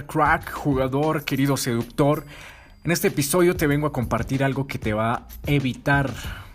Crack, 0.00 0.50
jugador, 0.52 1.24
querido 1.24 1.56
seductor. 1.56 2.24
En 2.82 2.90
este 2.90 3.08
episodio 3.08 3.56
te 3.56 3.66
vengo 3.66 3.86
a 3.86 3.92
compartir 3.92 4.42
algo 4.42 4.66
que 4.66 4.78
te 4.78 4.94
va 4.94 5.12
a 5.12 5.28
evitar 5.46 6.10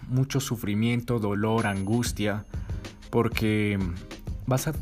mucho 0.08 0.40
sufrimiento, 0.40 1.20
dolor, 1.20 1.68
angustia, 1.68 2.46
porque 3.12 3.78
vas 4.48 4.68
a, 4.68 4.74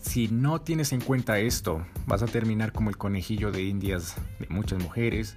si 0.00 0.28
no 0.28 0.60
tienes 0.60 0.92
en 0.92 1.00
cuenta 1.00 1.40
esto, 1.40 1.84
vas 2.06 2.22
a 2.22 2.26
terminar 2.26 2.72
como 2.72 2.90
el 2.90 2.96
conejillo 2.96 3.50
de 3.50 3.64
indias 3.64 4.14
de 4.38 4.46
muchas 4.48 4.80
mujeres, 4.80 5.36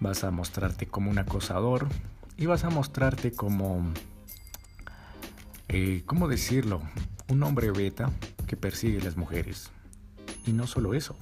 vas 0.00 0.24
a 0.24 0.30
mostrarte 0.30 0.86
como 0.86 1.10
un 1.10 1.18
acosador 1.18 1.86
y 2.38 2.46
vas 2.46 2.64
a 2.64 2.70
mostrarte 2.70 3.32
como, 3.32 3.84
eh, 5.68 6.02
¿cómo 6.06 6.28
decirlo? 6.28 6.80
Un 7.28 7.42
hombre 7.42 7.70
beta 7.70 8.10
que 8.46 8.56
persigue 8.56 9.00
a 9.00 9.04
las 9.04 9.16
mujeres. 9.16 9.70
Y 10.46 10.52
no 10.52 10.66
solo 10.66 10.94
eso. 10.94 11.16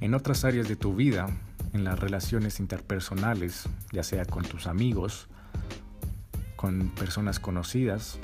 En 0.00 0.14
otras 0.14 0.44
áreas 0.44 0.68
de 0.68 0.76
tu 0.76 0.94
vida, 0.94 1.26
en 1.72 1.82
las 1.82 1.98
relaciones 1.98 2.60
interpersonales, 2.60 3.68
ya 3.90 4.04
sea 4.04 4.24
con 4.24 4.44
tus 4.44 4.68
amigos, 4.68 5.28
con 6.54 6.90
personas 6.90 7.40
conocidas, 7.40 8.18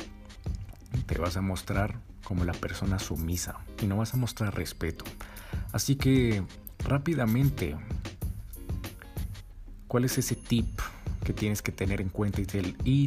te 1.07 1.19
vas 1.19 1.37
a 1.37 1.41
mostrar 1.41 1.99
como 2.23 2.45
la 2.45 2.53
persona 2.53 2.99
sumisa 2.99 3.59
y 3.83 3.87
no 3.87 3.97
vas 3.97 4.15
a 4.15 4.17
mostrar 4.17 4.55
respeto. 4.55 5.05
Así 5.73 5.97
que 5.97 6.45
rápidamente, 6.79 7.77
¿cuál 9.89 10.05
es 10.05 10.17
ese 10.17 10.37
tip 10.37 10.81
que 11.25 11.33
tienes 11.33 11.61
que 11.61 11.73
tener 11.73 12.01
en 12.01 12.09
cuenta 12.09 12.41
y 12.41 12.47
te, 12.47 12.63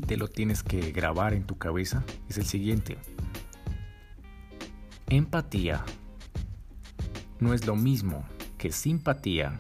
te 0.06 0.18
lo 0.18 0.28
tienes 0.28 0.62
que 0.62 0.92
grabar 0.92 1.34
en 1.34 1.46
tu 1.46 1.58
cabeza? 1.58 2.04
Es 2.28 2.38
el 2.38 2.46
siguiente. 2.46 2.98
Empatía 5.08 5.86
no 7.40 7.54
es 7.54 7.66
lo 7.66 7.76
mismo 7.76 8.26
simpatía, 8.76 9.60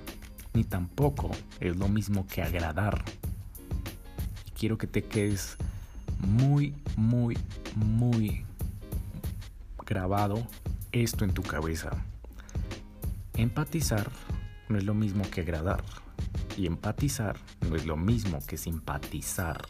ni 0.53 0.63
tampoco 0.63 1.31
es 1.59 1.75
lo 1.75 1.88
mismo 1.88 2.27
que 2.27 2.41
agradar. 2.41 3.03
Y 4.45 4.52
quiero 4.52 4.77
que 4.77 4.88
te 4.88 5.03
quedes 5.03 5.58
muy, 6.19 6.73
muy, 6.95 7.38
muy 7.75 8.45
grabado 9.86 10.45
esto 10.91 11.25
en 11.25 11.33
tu 11.33 11.44
cabeza. 11.44 11.91
Empatizar 13.36 14.09
no 14.69 14.77
es 14.77 14.83
lo 14.83 14.94
mismo 14.94 15.23
que 15.30 15.42
agradar. 15.42 15.83
Y 16.58 16.66
empatizar 16.66 17.38
no 17.69 17.75
es 17.75 17.86
lo 17.86 17.95
mismo 17.95 18.39
que 18.45 18.58
simpatizar. 18.58 19.67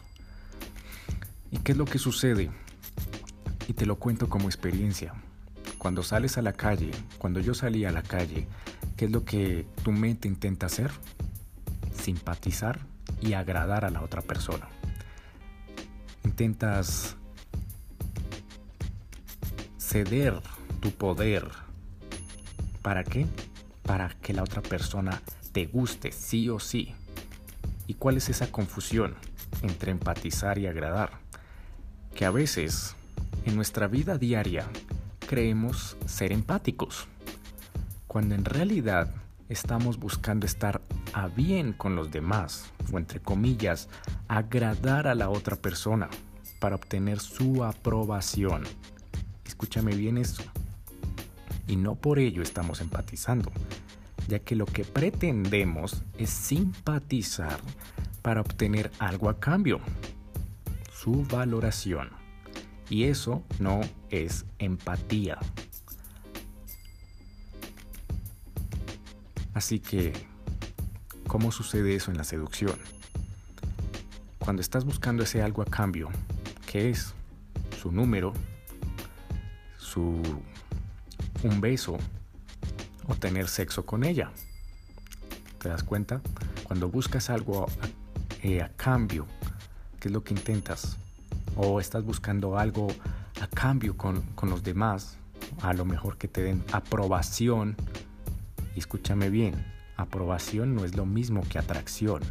¿Y 1.50 1.58
qué 1.58 1.72
es 1.72 1.78
lo 1.78 1.84
que 1.84 1.98
sucede? 1.98 2.50
Y 3.68 3.74
te 3.74 3.86
lo 3.86 3.96
cuento 3.96 4.28
como 4.28 4.48
experiencia. 4.48 5.12
Cuando 5.76 6.02
sales 6.02 6.38
a 6.38 6.42
la 6.42 6.54
calle, 6.54 6.90
cuando 7.18 7.40
yo 7.40 7.54
salí 7.54 7.84
a 7.84 7.92
la 7.92 8.02
calle, 8.02 8.48
¿qué 8.98 9.04
es 9.04 9.12
lo 9.12 9.24
que 9.24 9.64
tu 9.84 9.92
mente 9.92 10.26
intenta 10.26 10.66
hacer? 10.66 10.90
Simpatizar 11.94 12.80
y 13.22 13.34
agradar 13.34 13.84
a 13.84 13.90
la 13.90 14.02
otra 14.02 14.22
persona. 14.22 14.68
Intentas 16.24 17.16
ceder 19.78 20.42
tu 20.80 20.90
poder. 20.90 21.48
¿Para 22.82 23.04
qué? 23.04 23.26
Para 23.84 24.08
que 24.20 24.32
la 24.32 24.42
otra 24.42 24.62
persona 24.62 25.22
te 25.52 25.66
guste, 25.66 26.10
sí 26.10 26.48
o 26.50 26.58
sí. 26.58 26.92
¿Y 27.86 27.94
cuál 27.94 28.16
es 28.16 28.28
esa 28.28 28.50
confusión 28.50 29.14
entre 29.62 29.92
empatizar 29.92 30.58
y 30.58 30.66
agradar? 30.66 31.12
Que 32.16 32.24
a 32.24 32.30
veces 32.32 32.96
en 33.46 33.54
nuestra 33.54 33.86
vida 33.86 34.18
diaria 34.18 34.66
creemos 35.28 35.96
ser 36.04 36.32
empáticos, 36.32 37.06
cuando 38.08 38.34
en 38.34 38.44
realidad 38.44 39.14
estamos 39.48 39.98
buscando 39.98 40.46
estar 40.46 40.80
a 41.12 41.28
bien 41.28 41.72
con 41.72 41.94
los 41.94 42.10
demás, 42.10 42.72
o 42.90 42.98
entre 42.98 43.20
comillas, 43.20 43.88
agradar 44.26 45.06
a 45.06 45.14
la 45.14 45.28
otra 45.28 45.56
persona 45.56 46.08
para 46.58 46.74
obtener 46.74 47.20
su 47.20 47.62
aprobación. 47.62 48.64
Escúchame 49.44 49.94
bien 49.94 50.18
esto. 50.18 50.42
Y 51.66 51.76
no 51.76 51.94
por 51.94 52.18
ello 52.18 52.42
estamos 52.42 52.80
empatizando, 52.80 53.52
ya 54.26 54.38
que 54.38 54.56
lo 54.56 54.64
que 54.64 54.84
pretendemos 54.84 56.02
es 56.16 56.30
simpatizar 56.30 57.60
para 58.22 58.40
obtener 58.40 58.90
algo 58.98 59.28
a 59.28 59.38
cambio, 59.38 59.80
su 60.92 61.24
valoración. 61.24 62.08
Y 62.88 63.04
eso 63.04 63.42
no 63.58 63.80
es 64.08 64.46
empatía. 64.58 65.38
Así 69.58 69.80
que, 69.80 70.12
¿cómo 71.26 71.50
sucede 71.50 71.96
eso 71.96 72.12
en 72.12 72.16
la 72.16 72.22
seducción? 72.22 72.78
Cuando 74.38 74.62
estás 74.62 74.84
buscando 74.84 75.24
ese 75.24 75.42
algo 75.42 75.62
a 75.62 75.64
cambio, 75.64 76.10
¿qué 76.70 76.90
es? 76.90 77.12
Su 77.82 77.90
número, 77.90 78.34
su 79.76 80.22
un 81.42 81.60
beso 81.60 81.98
o 83.08 83.16
tener 83.16 83.48
sexo 83.48 83.84
con 83.84 84.04
ella. 84.04 84.30
¿Te 85.60 85.68
das 85.68 85.82
cuenta? 85.82 86.20
Cuando 86.62 86.88
buscas 86.88 87.28
algo 87.28 87.64
a, 87.64 88.46
eh, 88.46 88.62
a 88.62 88.68
cambio, 88.68 89.26
¿qué 89.98 90.06
es 90.06 90.14
lo 90.14 90.22
que 90.22 90.34
intentas? 90.34 90.98
o 91.56 91.80
estás 91.80 92.04
buscando 92.04 92.56
algo 92.56 92.86
a 93.40 93.48
cambio 93.48 93.96
con, 93.96 94.22
los 94.42 94.62
demás, 94.62 95.18
a 95.60 95.72
lo 95.72 95.84
mejor 95.84 96.16
que 96.16 96.28
te 96.28 96.42
den 96.42 96.64
aprobación. 96.72 97.76
Escúchame 98.78 99.30
bien, 99.30 99.64
aprobación 99.96 100.74
no 100.74 100.84
es 100.84 100.96
lo 100.96 101.06
mismo 101.06 101.42
que 101.48 101.58
atracción. 101.58 102.22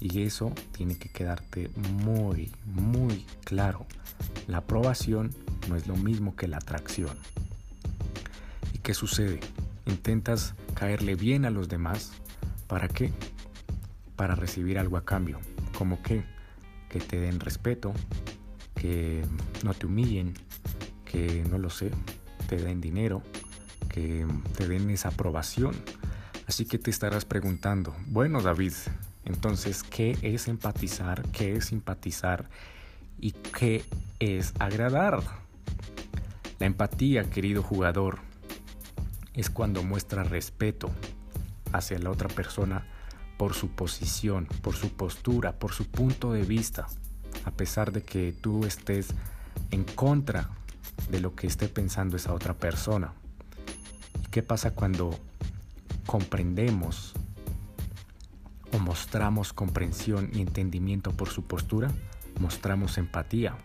Y 0.00 0.22
eso 0.22 0.52
tiene 0.72 0.96
que 0.96 1.08
quedarte 1.08 1.70
muy, 2.04 2.52
muy 2.64 3.26
claro. 3.44 3.86
La 4.46 4.58
aprobación 4.58 5.34
no 5.68 5.76
es 5.76 5.86
lo 5.86 5.96
mismo 5.96 6.36
que 6.36 6.48
la 6.48 6.58
atracción. 6.58 7.18
¿Y 8.72 8.78
qué 8.78 8.94
sucede? 8.94 9.40
Intentas 9.86 10.54
caerle 10.74 11.14
bien 11.14 11.44
a 11.44 11.50
los 11.50 11.68
demás. 11.68 12.12
¿Para 12.66 12.88
qué? 12.88 13.12
Para 14.14 14.34
recibir 14.34 14.78
algo 14.78 14.96
a 14.96 15.04
cambio. 15.04 15.40
¿Como 15.76 16.02
qué? 16.02 16.24
que 16.88 17.00
te 17.00 17.20
den 17.20 17.40
respeto, 17.40 17.92
que 18.74 19.24
no 19.64 19.74
te 19.74 19.86
humillen, 19.86 20.34
que 21.04 21.44
no 21.48 21.58
lo 21.58 21.70
sé, 21.70 21.90
te 22.48 22.56
den 22.56 22.80
dinero, 22.80 23.22
que 23.88 24.26
te 24.56 24.68
den 24.68 24.90
esa 24.90 25.08
aprobación. 25.08 25.74
Así 26.46 26.64
que 26.64 26.78
te 26.78 26.90
estarás 26.90 27.24
preguntando, 27.24 27.94
bueno 28.06 28.40
David, 28.40 28.72
entonces, 29.28 29.82
¿qué 29.82 30.16
es 30.22 30.48
empatizar? 30.48 31.22
¿Qué 31.32 31.56
es 31.56 31.66
simpatizar? 31.66 32.48
¿Y 33.20 33.32
qué 33.32 33.84
es 34.20 34.54
agradar? 34.58 35.22
La 36.58 36.66
empatía, 36.66 37.24
querido 37.24 37.62
jugador, 37.62 38.20
es 39.34 39.50
cuando 39.50 39.82
muestra 39.82 40.24
respeto 40.24 40.90
hacia 41.72 41.98
la 41.98 42.10
otra 42.10 42.28
persona 42.28 42.86
por 43.36 43.52
su 43.52 43.68
posición, 43.68 44.46
por 44.62 44.74
su 44.74 44.90
postura, 44.90 45.52
por 45.52 45.72
su 45.72 45.86
punto 45.86 46.32
de 46.32 46.42
vista, 46.42 46.86
a 47.44 47.50
pesar 47.50 47.92
de 47.92 48.02
que 48.02 48.32
tú 48.32 48.64
estés 48.64 49.08
en 49.70 49.84
contra 49.84 50.48
de 51.10 51.20
lo 51.20 51.36
que 51.36 51.46
esté 51.46 51.68
pensando 51.68 52.16
esa 52.16 52.32
otra 52.32 52.54
persona. 52.54 53.12
¿Y 54.28 54.30
qué 54.30 54.42
pasa 54.42 54.72
cuando 54.72 55.18
comprendemos 56.06 57.14
o 58.74 58.78
mostramos 58.78 59.54
comprensión 59.54 60.28
y 60.34 60.42
entendimiento 60.42 61.12
por 61.12 61.30
su 61.30 61.44
postura? 61.44 61.90
Mostramos 62.38 62.98
empatía, 62.98 63.56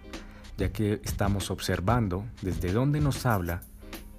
ya 0.58 0.72
que 0.72 1.02
estamos 1.04 1.52
observando 1.52 2.24
desde 2.42 2.72
dónde 2.72 3.02
nos 3.02 3.26
habla 3.26 3.62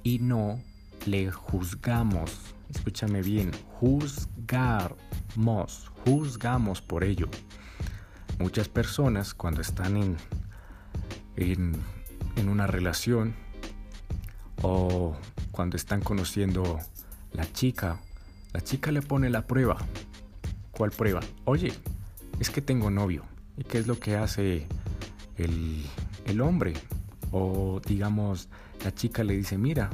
y 0.03 0.19
no 0.19 0.61
le 1.07 1.31
juzgamos. 1.31 2.55
Escúchame 2.69 3.23
bien, 3.23 3.51
juzgar 3.81 4.95
juzgamos 6.05 6.83
por 6.83 7.05
ello. 7.05 7.31
Muchas 8.39 8.69
personas 8.69 9.33
cuando 9.33 9.63
están 9.63 9.97
en, 9.97 10.17
en, 11.37 11.81
una 12.47 12.67
relación 12.67 13.35
o 14.61 15.17
cuando 15.55 15.77
están 15.77 16.01
conociendo 16.01 16.81
la 17.33 17.51
chica, 17.53 18.01
la 18.53 18.61
chica 18.61 18.91
le 18.91 19.03
pone 19.03 19.31
la 19.31 19.47
prueba. 19.47 19.77
¿Cuál 20.73 20.91
prueba? 20.91 21.21
Oye, 21.45 21.73
es 22.41 22.51
que 22.51 22.61
tengo 22.61 22.91
novio. 22.91 23.23
¿Y 23.57 23.63
qué 23.63 23.79
es 23.79 23.87
lo 23.87 24.01
que 24.01 24.17
hace 24.17 24.67
el, 25.37 25.87
el 26.27 26.41
hombre? 26.41 26.75
O 27.31 27.81
digamos, 27.87 28.49
la 28.85 28.93
chica 28.93 29.23
le 29.23 29.37
dice, 29.37 29.57
mira, 29.57 29.91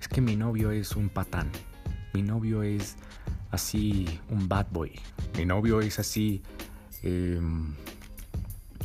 es 0.00 0.08
que 0.08 0.22
mi 0.22 0.34
novio 0.34 0.70
es 0.70 0.96
un 0.96 1.10
patán. 1.10 1.50
Mi 2.14 2.22
novio 2.22 2.62
es 2.62 2.96
así 3.50 4.06
un 4.30 4.48
bad 4.48 4.68
boy. 4.70 4.98
Mi 5.36 5.44
novio 5.44 5.82
es 5.82 5.98
así, 5.98 6.42
em, 7.02 7.74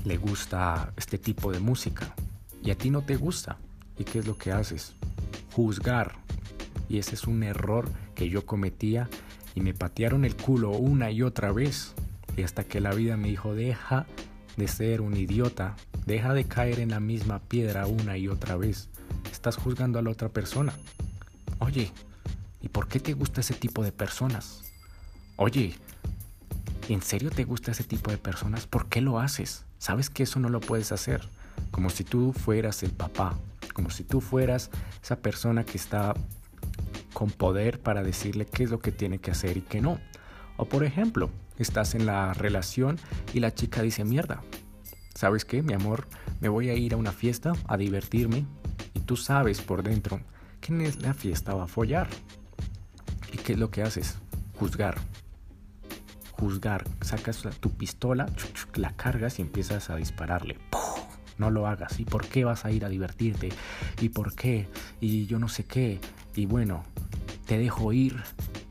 le 0.04 0.18
gusta 0.18 0.92
este 0.98 1.18
tipo 1.18 1.54
de 1.54 1.60
música 1.60 2.13
y 2.62 2.71
a 2.71 2.77
ti 2.77 2.89
no 2.89 3.01
te 3.01 3.15
gusta. 3.15 3.57
¿Y 3.98 4.04
qué 4.04 4.19
es 4.19 4.27
lo 4.27 4.38
que 4.38 4.51
haces? 4.51 4.94
Juzgar. 5.53 6.15
Y 6.89 6.97
ese 6.97 7.15
es 7.15 7.25
un 7.25 7.44
error 7.44 7.89
que 8.15 8.29
yo 8.29 8.45
cometía 8.45 9.09
y 9.55 9.61
me 9.61 9.73
patearon 9.73 10.25
el 10.25 10.35
culo 10.35 10.71
una 10.71 11.11
y 11.11 11.21
otra 11.21 11.51
vez. 11.51 11.94
Y 12.35 12.44
hasta 12.44 12.63
que 12.63 12.81
la 12.81 12.94
vida 12.94 13.17
me 13.17 13.29
dijo, 13.29 13.53
deja 13.53 14.05
de 14.57 14.67
ser 14.67 15.01
un 15.01 15.15
idiota, 15.15 15.75
deja 16.05 16.33
de 16.33 16.45
caer 16.45 16.79
en 16.79 16.89
la 16.89 17.00
misma 17.00 17.39
piedra 17.39 17.85
una 17.88 18.17
y 18.17 18.27
otra 18.27 18.55
vez. 18.55 18.89
Estás 19.31 19.57
juzgando 19.57 20.00
a 20.00 20.01
la 20.01 20.09
otra 20.09 20.29
persona. 20.29 20.73
Oye, 21.59 21.91
¿y 22.61 22.69
por 22.69 22.88
qué 22.88 23.00
te 23.00 23.13
gusta 23.13 23.41
ese 23.41 23.53
tipo 23.53 23.83
de 23.83 23.91
personas? 23.91 24.63
Oye, 25.35 25.75
¿en 26.89 27.01
serio 27.01 27.29
te 27.29 27.44
gusta 27.44 27.71
ese 27.71 27.83
tipo 27.83 28.11
de 28.11 28.17
personas? 28.17 28.67
¿Por 28.67 28.88
qué 28.88 29.01
lo 29.01 29.19
haces? 29.19 29.65
Sabes 29.77 30.09
que 30.09 30.23
eso 30.23 30.39
no 30.39 30.50
lo 30.50 30.59
puedes 30.59 30.91
hacer. 30.91 31.29
Como 31.71 31.89
si 31.89 32.03
tú 32.03 32.33
fueras 32.33 32.83
el 32.83 32.91
papá, 32.91 33.38
como 33.74 33.90
si 33.90 34.04
tú 34.04 34.22
fueras 34.22 34.70
esa 35.02 35.18
persona 35.18 35.66
que 35.66 35.78
está 35.78 36.14
con 37.14 37.30
poder 37.30 37.80
para 37.80 38.04
decirle 38.04 38.46
qué 38.46 38.64
es 38.64 38.72
lo 38.72 38.80
que 38.80 38.92
tiene 38.92 39.20
que 39.20 39.31
hacer 39.31 39.58
y 39.58 39.62
qué 39.62 39.81
no. 39.81 40.00
O 40.58 40.66
por 40.66 40.84
ejemplo, 40.84 41.30
estás 41.58 41.96
en 41.96 42.06
la 42.06 42.34
relación 42.34 43.00
y 43.34 43.40
la 43.40 43.54
chica 43.54 43.81
dice, 43.81 44.04
mierda, 44.04 44.42
¿sabes 45.16 45.46
qué, 45.46 45.62
mi 45.62 45.74
amor? 45.74 46.08
Me 46.42 46.50
voy 46.50 46.70
a 46.70 46.75
ir 46.75 46.94
a 46.94 46.98
una 46.98 47.12
fiesta 47.12 47.54
a 47.68 47.78
divertirme 47.78 48.46
y 48.94 49.02
tú 49.02 49.16
sabes 49.16 49.62
por 49.62 49.84
dentro 49.84 50.20
que 50.62 50.74
en 50.74 51.02
la 51.02 51.14
fiesta 51.14 51.54
va 51.54 51.66
a 51.66 51.68
follar. 51.68 52.08
¿Y 53.31 53.38
qué 53.38 53.54
es 53.54 53.60
lo 53.60 53.72
que 53.72 53.81
haces? 53.81 54.18
Juzgar. 54.60 54.96
Juzgar. 56.31 56.86
Sacas 57.02 57.44
tu 57.60 57.72
pistola, 57.72 58.28
la 58.75 58.96
cargas 58.96 59.40
y 59.40 59.42
empiezas 59.42 59.90
a 59.90 59.96
dispararle. 59.96 60.58
No 61.38 61.50
lo 61.50 61.68
hagas. 61.68 62.00
¿Y 62.00 62.06
por 62.06 62.27
qué 62.27 62.45
vas 62.45 62.65
a 62.65 62.71
ir 62.71 62.85
a 62.85 62.89
divertirte? 62.89 63.50
¿Y 64.01 64.09
por 64.09 64.35
qué? 64.35 64.68
Y 65.01 65.25
yo 65.25 65.39
no 65.39 65.50
sé 65.50 65.65
qué. 65.65 66.00
Y 66.35 66.45
bueno, 66.45 66.83
te 67.45 67.57
dejo 67.57 67.94
ir 67.94 68.21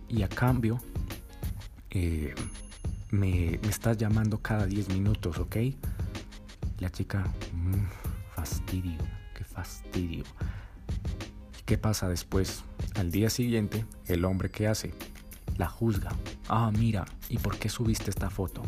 y 0.09 0.23
a 0.23 0.29
cambio 0.29 0.81
eh, 1.91 2.35
me, 3.11 3.55
estás 3.69 3.99
llamando 3.99 4.39
cada 4.39 4.67
10 4.67 4.89
minutos, 4.89 5.39
¿ok? 5.39 5.57
La 6.81 6.91
chica, 6.91 7.25
mmm, 7.53 7.85
fastidio, 8.35 8.99
qué 9.37 9.45
fastidio. 9.45 10.25
qué 11.67 11.79
pasa 11.79 12.09
después? 12.09 12.65
Al 12.95 13.11
día 13.11 13.31
siguiente, 13.31 13.85
el 14.07 14.25
hombre 14.25 14.51
que 14.51 14.67
hace, 14.67 14.95
la 15.59 15.69
juzga. 15.69 16.11
Ah, 16.49 16.71
mira, 16.77 17.05
¿y 17.29 17.39
por 17.39 17.59
qué 17.59 17.69
subiste 17.69 18.11
esta 18.11 18.31
foto? 18.31 18.63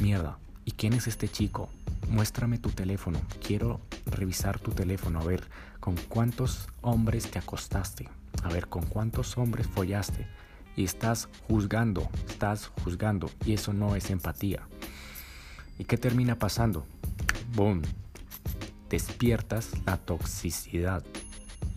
Mierda, 0.00 0.38
¿y 0.64 0.72
quién 0.72 0.92
es 0.92 1.08
este 1.08 1.28
chico? 1.28 1.68
Muéstrame 2.10 2.58
tu 2.58 2.70
teléfono. 2.70 3.20
Quiero 3.44 3.80
revisar 4.06 4.58
tu 4.58 4.72
teléfono 4.72 5.20
a 5.20 5.24
ver 5.24 5.42
con 5.80 5.96
cuántos 6.08 6.68
hombres 6.80 7.30
te 7.30 7.38
acostaste. 7.38 8.08
A 8.42 8.48
ver 8.48 8.68
con 8.68 8.84
cuántos 8.86 9.36
hombres 9.36 9.66
follaste 9.66 10.26
y 10.78 10.84
estás 10.84 11.28
juzgando, 11.48 12.08
estás 12.28 12.68
juzgando 12.84 13.28
y 13.44 13.54
eso 13.54 13.72
no 13.72 13.96
es 13.96 14.10
empatía. 14.10 14.62
¿Y 15.76 15.84
qué 15.84 15.98
termina 15.98 16.38
pasando? 16.38 16.86
Boom. 17.54 17.82
Despiertas 18.88 19.72
la 19.86 19.96
toxicidad. 19.96 21.04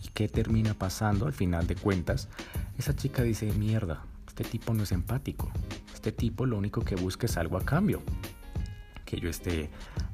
¿Y 0.04 0.08
qué 0.10 0.28
termina 0.28 0.74
pasando 0.74 1.26
al 1.26 1.32
final 1.32 1.66
de 1.66 1.74
cuentas? 1.74 2.28
Esa 2.78 2.94
chica 2.94 3.24
dice, 3.24 3.52
mierda, 3.52 4.04
este 4.28 4.44
tipo 4.44 4.72
no 4.72 4.84
es 4.84 4.92
empático. 4.92 5.50
Este 5.92 6.12
tipo 6.12 6.46
lo 6.46 6.56
único 6.56 6.82
que 6.82 6.94
busca 6.94 7.26
es 7.26 7.36
algo 7.36 7.56
a 7.56 7.64
cambio. 7.64 8.02
Que 9.04 9.18
yo 9.18 9.28
esté 9.28 9.68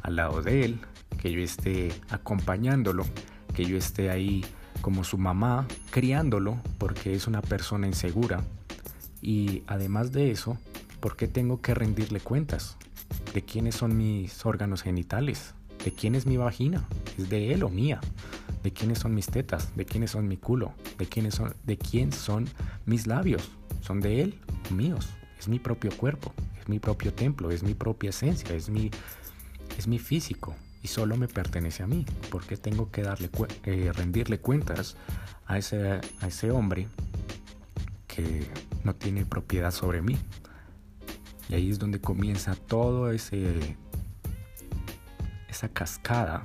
al 0.09 0.17
lado 0.17 0.43
de 0.43 0.65
él, 0.65 0.81
que 1.21 1.31
yo 1.31 1.41
esté 1.41 1.93
acompañándolo, 2.11 3.05
que 3.55 3.65
yo 3.65 3.77
esté 3.77 4.11
ahí 4.11 4.45
como 4.81 5.05
su 5.05 5.19
mamá 5.19 5.67
criándolo 5.91 6.59
porque 6.79 7.15
es 7.15 7.27
una 7.27 7.43
persona 7.43 7.87
insegura 7.87 8.43
y 9.21 9.63
además 9.67 10.13
de 10.13 10.31
eso, 10.31 10.59
¿por 11.01 11.17
qué 11.17 11.29
tengo 11.29 11.61
que 11.61 11.75
rendirle 11.75 12.21
cuentas? 12.21 12.77
¿De 13.35 13.43
quiénes 13.43 13.75
son 13.75 13.97
mis 13.97 14.47
órganos 14.47 14.83
genitales? 14.83 15.55
¿De 15.85 15.93
quién 15.93 16.15
es 16.15 16.27
mi 16.27 16.37
vagina? 16.37 16.87
¿Es 17.19 17.29
de 17.29 17.53
él 17.53 17.63
o 17.63 17.69
mía? 17.69 18.01
¿De 18.63 18.73
quiénes 18.73 19.01
son 19.01 19.15
mis 19.15 19.27
tetas? 19.27 19.77
¿De 19.77 19.85
quiénes 19.85 20.13
son 20.13 20.27
mi 20.27 20.37
culo? 20.37 20.73
¿De, 20.99 21.07
quiénes 21.07 21.35
son, 21.35 21.55
de 21.65 21.77
quién 21.77 22.13
son 22.13 22.49
mis 22.87 23.07
labios? 23.07 23.51
¿Son 23.81 24.01
de 24.01 24.23
él 24.23 24.41
o 24.71 24.75
míos? 24.75 25.09
Es 25.39 25.49
mi 25.49 25.59
propio 25.59 25.91
cuerpo, 25.97 26.33
es 26.61 26.69
mi 26.69 26.79
propio 26.79 27.13
templo, 27.13 27.51
es 27.51 27.63
mi 27.63 27.75
propia 27.75 28.11
esencia, 28.11 28.55
es 28.55 28.69
mi, 28.69 28.91
es 29.79 29.87
mi 29.87 29.99
físico 29.99 30.55
y 30.83 30.89
solo 30.89 31.17
me 31.17 31.29
pertenece 31.29 31.83
a 31.83 31.87
mí. 31.87 32.05
¿Por 32.31 32.45
qué 32.45 32.57
tengo 32.57 32.91
que 32.91 33.03
darle, 33.03 33.31
eh, 33.65 33.93
rendirle 33.95 34.39
cuentas 34.39 34.97
a 35.47 35.57
ese, 35.59 36.01
a 36.21 36.27
ese 36.27 36.51
hombre 36.51 36.89
que 38.07 38.47
no 38.85 38.95
tiene 38.95 39.25
propiedad 39.25 39.71
sobre 39.71 40.03
mí. 40.03 40.17
Y 41.49 41.55
ahí 41.55 41.71
es 41.71 41.79
donde 41.79 42.01
comienza 42.01 42.55
todo 42.55 43.11
ese 43.11 43.77
esa 45.49 45.69
cascada 45.69 46.43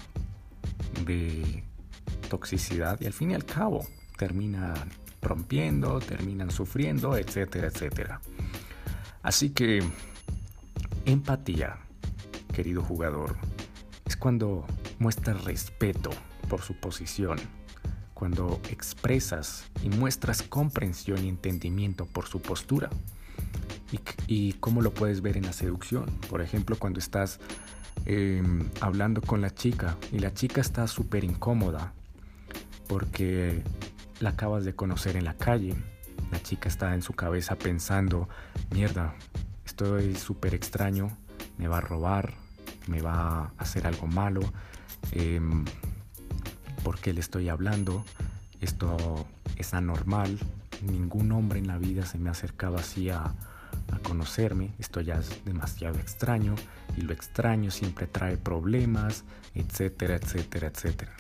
de 1.06 1.63
toxicidad 2.30 3.00
y 3.01 3.06
al 3.06 3.13
fin 3.13 3.31
y 3.31 3.33
al 3.33 3.45
cabo 3.45 3.85
terminan 4.18 4.89
rompiendo, 5.21 6.00
terminan 6.00 6.51
sufriendo, 6.51 7.18
etcétera, 7.18 7.68
etcétera. 7.68 8.21
Así 9.21 9.50
que 9.50 9.83
empatía, 11.06 11.80
querido 12.54 12.82
jugador, 12.82 13.36
es 14.06 14.16
cuando 14.16 14.66
muestras 15.00 15.44
respeto 15.44 16.12
por 16.48 16.62
su 16.62 16.76
posición, 16.76 17.38
cuando 18.14 18.62
expresas 18.70 19.66
y 19.84 19.90
muestras 19.90 20.42
comprensión 20.44 21.26
y 21.26 21.28
entendimiento 21.30 22.06
por 22.06 22.28
su 22.28 22.42
postura. 22.42 22.90
Y, 24.28 24.54
cómo 24.54 24.82
lo 24.82 24.94
puedes 24.94 25.22
ver 25.22 25.38
en 25.38 25.46
la 25.46 25.54
seducción. 25.54 26.06
Por 26.30 26.42
ejemplo, 26.42 26.78
cuando 26.80 27.00
estás 27.00 27.40
em, 28.06 28.68
hablando 28.82 29.22
con 29.22 29.42
la 29.42 29.54
chica 29.54 29.98
y 30.12 30.20
la 30.20 30.34
chica 30.34 30.62
está 30.62 30.88
súper 30.88 31.24
incómoda 31.24 31.94
porque 32.88 33.62
la 34.20 34.32
acabas 34.32 34.66
de 34.66 34.74
conocer 34.74 35.16
en 35.16 35.26
la 35.26 35.36
calle. 35.36 35.76
La 36.32 36.42
chica 36.42 36.70
está 36.70 36.96
en 36.96 37.02
su 37.02 37.14
cabeza 37.14 37.56
pensando, 37.56 38.30
mierda, 38.72 39.14
estoy 39.66 40.16
súper 40.16 40.56
extraño, 40.56 41.16
me 41.58 41.68
va 41.68 41.78
a 41.78 41.82
robar, 41.82 42.34
me 42.88 43.01
va 43.01 43.45
a 43.45 43.51
hacer 43.57 43.88
algo 43.88 44.07
malo. 44.07 44.41
Em, 45.12 45.65
por 46.83 46.99
qué 46.99 47.13
le 47.13 47.19
estoy 47.19 47.49
hablando, 47.49 48.04
esto 48.61 49.25
es 49.57 49.73
anormal, 49.73 50.37
ningún 50.81 51.31
hombre 51.31 51.59
en 51.59 51.68
la 51.68 51.78
vida 51.78 52.06
se 52.06 52.18
me 52.18 52.30
ha 52.30 52.33
acercado 52.33 52.78
así 52.78 53.09
a, 53.09 53.33
conocerme, 54.04 54.71
esto 54.80 55.02
ya 55.02 55.16
es 55.16 55.45
demasiado 55.45 55.97
extraño 55.99 56.56
y 56.97 57.02
lo 57.02 57.13
extraño 57.13 57.71
siempre 57.71 58.06
trae 58.06 58.37
problemas, 58.37 59.23
etcétera, 59.56 60.16
etcétera, 60.16 60.68
etcétera. 60.68 61.13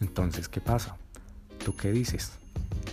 Entonces, 0.00 0.48
¿qué 0.48 0.60
pasa? 0.60 0.96
¿Tú 1.64 1.76
qué 1.76 1.92
dices? 1.92 2.32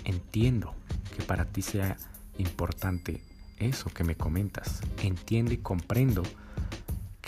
Entiendo 0.03 0.73
que 1.15 1.23
para 1.23 1.45
ti 1.45 1.61
sea 1.61 1.97
importante 2.37 3.21
eso 3.57 3.89
que 3.89 4.03
me 4.03 4.15
comentas. 4.15 4.81
Entiendo 5.01 5.53
y 5.53 5.57
comprendo 5.57 6.23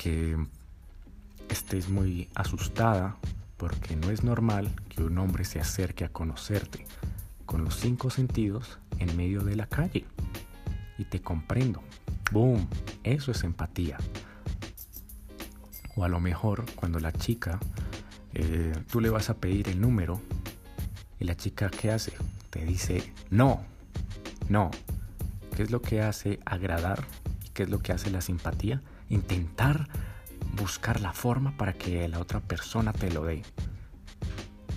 que 0.05 0.37
estés 1.49 1.89
muy 1.89 2.29
asustada 2.35 3.17
porque 3.57 3.95
no 3.95 4.11
es 4.11 4.23
normal 4.23 4.71
que 4.87 5.01
un 5.01 5.17
hombre 5.17 5.45
se 5.45 5.59
acerque 5.59 6.05
a 6.05 6.09
conocerte 6.09 6.85
con 7.47 7.63
los 7.63 7.79
cinco 7.79 8.11
sentidos 8.11 8.77
en 8.99 9.17
medio 9.17 9.41
de 9.41 9.55
la 9.55 9.65
calle. 9.65 10.05
Y 10.99 11.05
te 11.05 11.21
comprendo. 11.21 11.81
¡Boom! 12.31 12.67
Eso 13.03 13.31
es 13.31 13.43
empatía. 13.43 13.97
O 15.95 16.03
a 16.03 16.07
lo 16.07 16.19
mejor 16.19 16.65
cuando 16.75 16.99
la 16.99 17.11
chica, 17.11 17.59
eh, 18.35 18.75
tú 18.91 19.01
le 19.01 19.09
vas 19.09 19.31
a 19.31 19.37
pedir 19.37 19.69
el 19.69 19.81
número 19.81 20.21
y 21.19 21.25
la 21.25 21.35
chica 21.35 21.71
¿qué 21.71 21.89
hace? 21.89 22.13
Te 22.51 22.63
dice 22.63 23.11
no, 23.31 23.63
no. 24.49 24.69
¿Qué 25.55 25.63
es 25.63 25.71
lo 25.71 25.81
que 25.81 26.03
hace 26.03 26.39
agradar? 26.45 27.03
¿Y 27.43 27.49
qué 27.49 27.63
es 27.63 27.69
lo 27.69 27.79
que 27.79 27.91
hace 27.91 28.11
la 28.11 28.21
simpatía? 28.21 28.83
Intentar 29.09 29.87
buscar 30.55 31.01
la 31.01 31.13
forma 31.13 31.55
para 31.57 31.73
que 31.73 32.07
la 32.07 32.19
otra 32.19 32.39
persona 32.39 32.93
te 32.93 33.11
lo 33.11 33.25
dé. 33.25 33.43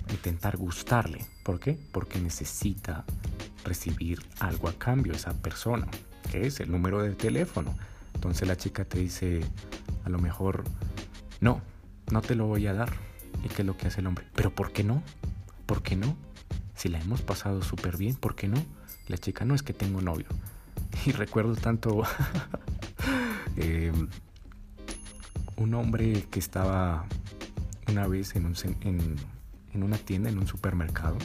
Intentar 0.09 0.57
gustarle. 0.57 1.25
¿Por 1.43 1.59
qué? 1.59 1.79
Porque 1.91 2.19
necesita 2.19 3.05
recibir 3.63 4.21
algo 4.39 4.69
a 4.69 4.73
cambio 4.73 5.13
esa 5.13 5.33
persona, 5.33 5.87
que 6.31 6.47
es 6.47 6.59
el 6.59 6.71
número 6.71 7.01
de 7.01 7.15
teléfono. 7.15 7.75
Entonces 8.13 8.47
la 8.47 8.57
chica 8.57 8.85
te 8.85 8.99
dice, 8.99 9.41
a 10.03 10.09
lo 10.09 10.19
mejor, 10.19 10.63
no, 11.39 11.61
no 12.11 12.21
te 12.21 12.35
lo 12.35 12.47
voy 12.47 12.67
a 12.67 12.73
dar. 12.73 12.91
¿Y 13.43 13.47
qué 13.47 13.61
es 13.61 13.65
lo 13.65 13.77
que 13.77 13.87
hace 13.87 14.01
el 14.01 14.07
hombre? 14.07 14.25
Pero 14.35 14.53
¿por 14.53 14.73
qué 14.73 14.83
no? 14.83 15.01
¿Por 15.65 15.81
qué 15.81 15.95
no? 15.95 16.17
Si 16.75 16.89
la 16.89 16.99
hemos 16.99 17.21
pasado 17.21 17.61
súper 17.61 17.97
bien, 17.97 18.15
¿por 18.15 18.35
qué 18.35 18.47
no? 18.47 18.63
La 19.07 19.17
chica, 19.17 19.45
no 19.45 19.55
es 19.55 19.63
que 19.63 19.73
tengo 19.73 20.01
novio. 20.01 20.27
Y 21.05 21.11
recuerdo 21.11 21.55
tanto 21.55 22.03
eh, 23.59 23.91
un 25.57 25.73
hombre 25.73 26.25
que 26.31 26.39
estaba 26.39 27.05
una 27.89 28.07
vez 28.07 28.35
en, 28.35 28.45
un, 28.45 28.55
en, 28.81 29.83
una 29.83 29.97
tienda, 29.97 30.29
en 30.29 30.39
un 30.39 30.47
supermercado, 30.47 31.17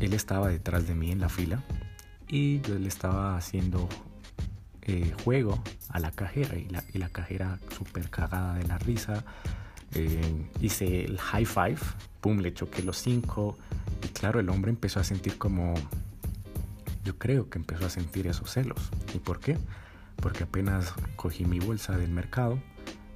él 0.00 0.12
estaba 0.12 0.48
detrás 0.48 0.86
de 0.86 0.94
mí 0.94 1.10
en 1.10 1.20
la 1.20 1.28
fila 1.28 1.62
y 2.28 2.60
yo 2.60 2.78
le 2.78 2.88
estaba 2.88 3.36
haciendo 3.36 3.88
eh, 4.82 5.14
juego 5.24 5.62
a 5.88 5.98
la 5.98 6.10
cajera 6.10 6.56
y 6.56 6.68
la, 6.68 6.84
y 6.92 6.98
la 6.98 7.08
cajera 7.08 7.58
súper 7.74 8.10
cagada 8.10 8.54
de 8.54 8.66
la 8.66 8.76
risa. 8.78 9.24
Eh, 9.94 10.46
hice 10.60 11.04
el 11.04 11.18
high 11.18 11.46
five, 11.46 11.78
pum, 12.20 12.40
le 12.40 12.52
choqué 12.52 12.82
los 12.82 12.98
cinco 12.98 13.56
y 14.04 14.08
claro, 14.08 14.40
el 14.40 14.50
hombre 14.50 14.70
empezó 14.70 15.00
a 15.00 15.04
sentir 15.04 15.38
como, 15.38 15.72
yo 17.04 17.16
creo 17.16 17.48
que 17.48 17.58
empezó 17.58 17.86
a 17.86 17.90
sentir 17.90 18.26
esos 18.26 18.50
celos. 18.50 18.90
¿Y 19.14 19.18
por 19.18 19.40
qué? 19.40 19.56
Porque 20.24 20.44
apenas 20.44 20.94
cogí 21.16 21.44
mi 21.44 21.58
bolsa 21.58 21.98
del 21.98 22.10
mercado 22.10 22.58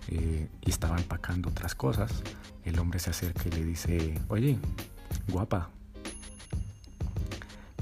eh, 0.09 0.47
y 0.61 0.69
estaba 0.69 0.99
empacando 0.99 1.49
otras 1.49 1.75
cosas, 1.75 2.23
el 2.65 2.79
hombre 2.79 2.99
se 2.99 3.09
acerca 3.09 3.49
y 3.49 3.51
le 3.51 3.65
dice, 3.65 4.21
oye, 4.29 4.59
guapa, 5.29 5.71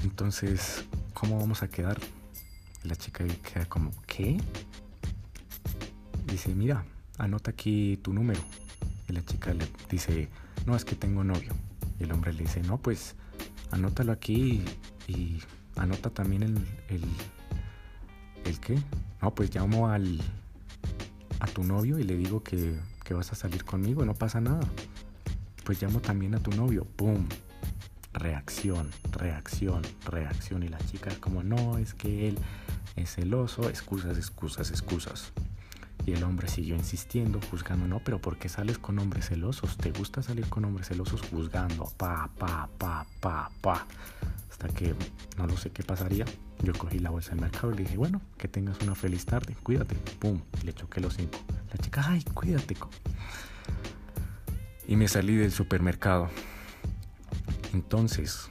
entonces, 0.01 0.85
¿cómo 1.13 1.37
vamos 1.39 1.61
a 1.61 1.67
quedar? 1.67 1.99
La 2.83 2.95
chica 2.95 3.25
queda 3.27 3.65
como, 3.65 3.91
¿qué? 4.05 4.37
Dice, 6.25 6.55
mira, 6.55 6.85
anota 7.17 7.51
aquí 7.51 7.97
tu 7.97 8.13
número. 8.13 8.39
Y 9.09 9.11
la 9.11 9.25
chica 9.25 9.53
le 9.53 9.67
dice, 9.89 10.29
no, 10.65 10.73
es 10.73 10.85
que 10.85 10.95
tengo 10.95 11.25
novio. 11.25 11.51
Y 11.99 12.03
el 12.03 12.13
hombre 12.13 12.31
le 12.31 12.43
dice, 12.43 12.61
no, 12.61 12.77
pues 12.77 13.15
anótalo 13.71 14.13
aquí 14.13 14.63
y, 15.05 15.41
anota 15.75 16.11
también 16.11 16.43
el, 16.43 16.57
el, 16.87 17.03
el 18.45 18.59
qué. 18.61 18.79
No, 19.21 19.33
pues 19.33 19.53
llamo 19.53 19.89
al, 19.89 20.21
a 21.39 21.47
tu 21.47 21.63
novio 21.63 21.99
y 21.99 22.03
le 22.03 22.15
digo 22.15 22.43
que, 22.43 22.79
que 23.03 23.13
vas 23.13 23.31
a 23.31 23.35
salir 23.35 23.65
conmigo, 23.65 24.05
no 24.05 24.13
pasa 24.13 24.41
nada. 24.41 24.67
Pues 25.63 25.81
llamo 25.81 25.99
también 25.99 26.35
a 26.35 26.39
tu 26.39 26.51
novio, 26.51 26.85
¡pum! 26.95 27.27
reacción, 28.17 28.89
reacción, 29.11 29.81
reacción. 30.05 30.63
Y 30.63 30.67
la 30.67 30.79
chica 30.79 31.11
como, 31.19 31.43
no, 31.43 31.77
es 31.77 31.93
que 31.93 32.29
él 32.29 32.37
es 32.95 33.15
celoso, 33.15 33.69
excusas, 33.69 34.17
excusas, 34.17 34.71
excusas. 34.71 35.31
Y 36.05 36.13
el 36.13 36.23
hombre 36.23 36.47
siguió 36.47 36.75
insistiendo, 36.75 37.39
juzgando, 37.49 37.87
no, 37.87 37.99
pero 38.03 38.19
¿por 38.19 38.37
qué 38.37 38.49
sales 38.49 38.77
con 38.77 38.97
hombres 38.99 39.27
celosos? 39.27 39.77
¿Te 39.77 39.91
gusta 39.91 40.21
salir 40.21 40.47
con 40.47 40.63
hombres 40.65 40.87
celosos 40.87 41.21
juzgando? 41.21 41.91
Pa, 41.97 42.29
pa, 42.37 42.69
pa, 42.77 43.05
pa, 43.19 43.51
pa. 43.61 43.85
Hasta 44.59 44.69
que 44.69 44.95
no 45.37 45.45
lo 45.45 45.55
sé 45.55 45.69
qué 45.69 45.83
pasaría. 45.83 46.25
Yo 46.63 46.73
cogí 46.73 46.97
la 46.97 47.11
bolsa 47.11 47.31
del 47.31 47.41
mercado 47.41 47.71
y 47.71 47.77
le 47.77 47.83
dije, 47.83 47.97
bueno, 47.97 48.21
que 48.37 48.47
tengas 48.47 48.81
una 48.81 48.95
feliz 48.95 49.23
tarde, 49.25 49.55
cuídate. 49.61 49.93
Pum, 50.19 50.41
le 50.63 50.73
choqué 50.73 50.99
los 50.99 51.13
cinco. 51.13 51.37
La 51.69 51.77
chica, 51.77 52.03
ay, 52.07 52.23
cuídate. 52.33 52.75
Y 54.87 54.95
me 54.95 55.07
salí 55.07 55.35
del 55.35 55.51
supermercado. 55.51 56.29
Entonces, 57.73 58.49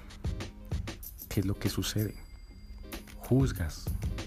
¿qué 1.29 1.41
es 1.41 1.47
lo 1.47 1.55
que 1.59 1.69
sucede? 1.69 2.15
Juzgas, 3.19 3.87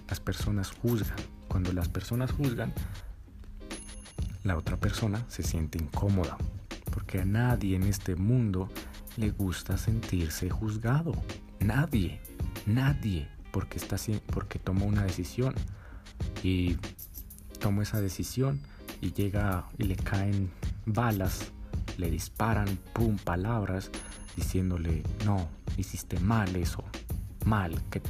las 0.09 0.19
personas 0.19 0.71
juzgan. 0.71 1.17
Cuando 1.48 1.71
las 1.71 1.88
personas 1.88 2.31
juzgan, 2.33 2.74
la 4.43 4.57
otra 4.57 4.75
persona 4.75 5.24
se 5.29 5.43
siente 5.43 5.77
incómoda, 5.77 6.38
porque 6.91 7.21
a 7.21 7.25
nadie 7.25 7.77
en 7.77 7.83
este 7.83 8.17
mundo 8.17 8.69
le 9.15 9.31
gusta 9.31 9.77
sentirse 9.77 10.50
juzgado. 10.50 11.13
Nadie, 11.59 12.19
nadie, 12.65 13.27
porque, 13.51 13.77
está, 13.77 13.97
porque 14.33 14.59
tomó 14.59 14.85
una 14.85 15.03
decisión 15.03 15.53
y 16.43 16.77
tomó 17.59 17.81
esa 17.81 18.01
decisión 18.01 18.59
y 19.01 19.13
llega 19.13 19.65
y 19.77 19.83
le 19.83 19.95
caen 19.95 20.51
balas, 20.85 21.51
le 21.97 22.09
disparan, 22.09 22.77
pum, 22.93 23.17
palabras 23.17 23.91
diciéndole, 24.35 25.03
no, 25.25 25.47
hiciste 25.77 26.19
mal 26.19 26.55
eso, 26.55 26.83
mal. 27.45 27.81
¿Qué? 27.89 28.01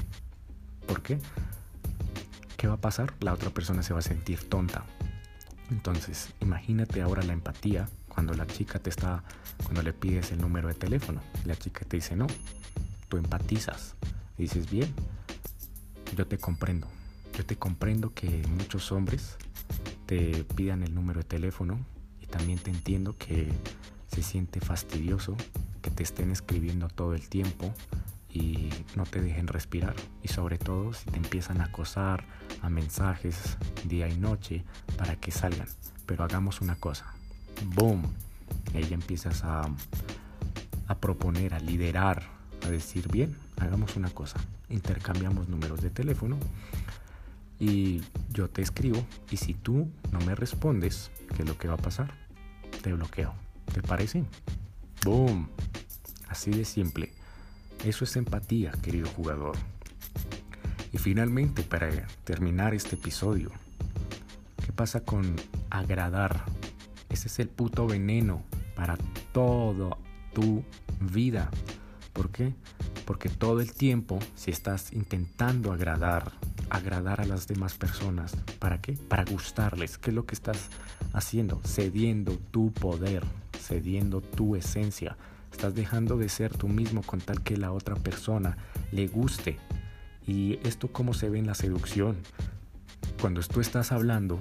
¿Por 0.87 1.01
qué? 1.01 1.19
¿Qué 2.57 2.67
va 2.67 2.75
a 2.75 2.81
pasar? 2.81 3.13
La 3.21 3.33
otra 3.33 3.49
persona 3.49 3.83
se 3.83 3.93
va 3.93 3.99
a 3.99 4.03
sentir 4.03 4.47
tonta. 4.47 4.83
Entonces, 5.71 6.33
imagínate 6.39 7.01
ahora 7.01 7.23
la 7.23 7.33
empatía 7.33 7.87
cuando 8.07 8.33
la 8.33 8.45
chica 8.47 8.79
te 8.79 8.89
está, 8.89 9.23
cuando 9.63 9.81
le 9.81 9.93
pides 9.93 10.31
el 10.31 10.41
número 10.41 10.67
de 10.67 10.73
teléfono. 10.73 11.21
La 11.45 11.55
chica 11.55 11.85
te 11.85 11.97
dice, 11.97 12.15
no, 12.15 12.27
tú 13.09 13.17
empatizas. 13.17 13.95
Dices, 14.37 14.69
bien, 14.69 14.93
yo 16.15 16.25
te 16.25 16.37
comprendo. 16.37 16.87
Yo 17.37 17.45
te 17.45 17.57
comprendo 17.57 18.13
que 18.13 18.29
muchos 18.47 18.91
hombres 18.91 19.37
te 20.05 20.43
pidan 20.55 20.83
el 20.83 20.95
número 20.95 21.19
de 21.19 21.25
teléfono 21.25 21.79
y 22.21 22.27
también 22.27 22.59
te 22.59 22.69
entiendo 22.71 23.17
que 23.17 23.51
se 24.07 24.23
siente 24.23 24.59
fastidioso 24.59 25.35
que 25.81 25.91
te 25.91 26.03
estén 26.03 26.31
escribiendo 26.31 26.87
todo 26.87 27.13
el 27.13 27.29
tiempo 27.29 27.73
y 28.29 28.69
no 28.95 29.03
te 29.05 29.21
dejen 29.21 29.47
respirar. 29.47 29.95
Y 30.23 30.27
sobre 30.27 30.57
todo 30.57 30.93
si 30.93 31.09
te 31.09 31.17
empiezan 31.17 31.61
a 31.61 31.65
acosar 31.65 32.25
a 32.61 32.69
mensajes 32.69 33.57
día 33.85 34.07
y 34.07 34.17
noche 34.17 34.63
para 34.97 35.15
que 35.15 35.31
salgan. 35.31 35.67
Pero 36.05 36.23
hagamos 36.23 36.61
una 36.61 36.75
cosa. 36.75 37.13
¡Boom! 37.75 38.03
Ahí 38.73 38.87
empiezas 38.91 39.43
a, 39.43 39.69
a 40.87 40.95
proponer, 40.95 41.53
a 41.53 41.59
liderar, 41.59 42.38
a 42.63 42.69
decir, 42.69 43.07
bien, 43.09 43.35
hagamos 43.57 43.95
una 43.95 44.09
cosa. 44.09 44.39
Intercambiamos 44.69 45.49
números 45.49 45.81
de 45.81 45.89
teléfono 45.89 46.37
y 47.59 48.01
yo 48.31 48.49
te 48.49 48.61
escribo 48.61 49.05
y 49.29 49.37
si 49.37 49.53
tú 49.53 49.89
no 50.11 50.19
me 50.21 50.35
respondes, 50.35 51.11
¿qué 51.35 51.43
es 51.43 51.49
lo 51.49 51.57
que 51.57 51.67
va 51.67 51.75
a 51.75 51.77
pasar? 51.77 52.13
Te 52.81 52.93
bloqueo. 52.93 53.33
¿Te 53.73 53.81
parece? 53.81 54.23
¡Boom! 55.03 55.49
Así 56.27 56.51
de 56.51 56.65
simple. 56.65 57.11
Eso 57.83 58.03
es 58.03 58.15
empatía, 58.15 58.71
querido 58.71 59.07
jugador. 59.09 59.55
Y 60.91 60.97
finalmente, 60.97 61.63
para 61.63 61.89
terminar 62.23 62.73
este 62.73 62.95
episodio, 62.95 63.51
¿qué 64.65 64.71
pasa 64.71 65.01
con 65.01 65.35
agradar? 65.69 66.43
Ese 67.09 67.27
es 67.27 67.39
el 67.39 67.49
puto 67.49 67.87
veneno 67.87 68.43
para 68.75 68.97
toda 69.33 69.97
tu 70.33 70.63
vida. 70.99 71.49
¿Por 72.13 72.29
qué? 72.31 72.53
Porque 73.05 73.29
todo 73.29 73.61
el 73.61 73.73
tiempo, 73.73 74.19
si 74.35 74.51
estás 74.51 74.93
intentando 74.93 75.71
agradar, 75.71 76.31
agradar 76.69 77.21
a 77.21 77.25
las 77.25 77.47
demás 77.47 77.75
personas, 77.75 78.35
¿para 78.59 78.81
qué? 78.81 78.93
Para 78.93 79.25
gustarles. 79.25 79.97
¿Qué 79.97 80.11
es 80.11 80.15
lo 80.15 80.25
que 80.25 80.35
estás 80.35 80.69
haciendo? 81.13 81.61
Cediendo 81.65 82.37
tu 82.51 82.71
poder, 82.71 83.23
cediendo 83.57 84.21
tu 84.21 84.55
esencia. 84.55 85.17
Estás 85.51 85.75
dejando 85.75 86.17
de 86.17 86.29
ser 86.29 86.55
tú 86.55 86.67
mismo 86.67 87.01
con 87.01 87.19
tal 87.19 87.41
que 87.41 87.57
la 87.57 87.71
otra 87.71 87.95
persona 87.95 88.57
le 88.91 89.07
guste. 89.07 89.57
Y 90.27 90.59
esto 90.63 90.89
cómo 90.91 91.13
se 91.13 91.29
ve 91.29 91.39
en 91.39 91.47
la 91.47 91.55
seducción. 91.55 92.17
Cuando 93.19 93.41
tú 93.41 93.61
estás 93.61 93.91
hablando, 93.91 94.39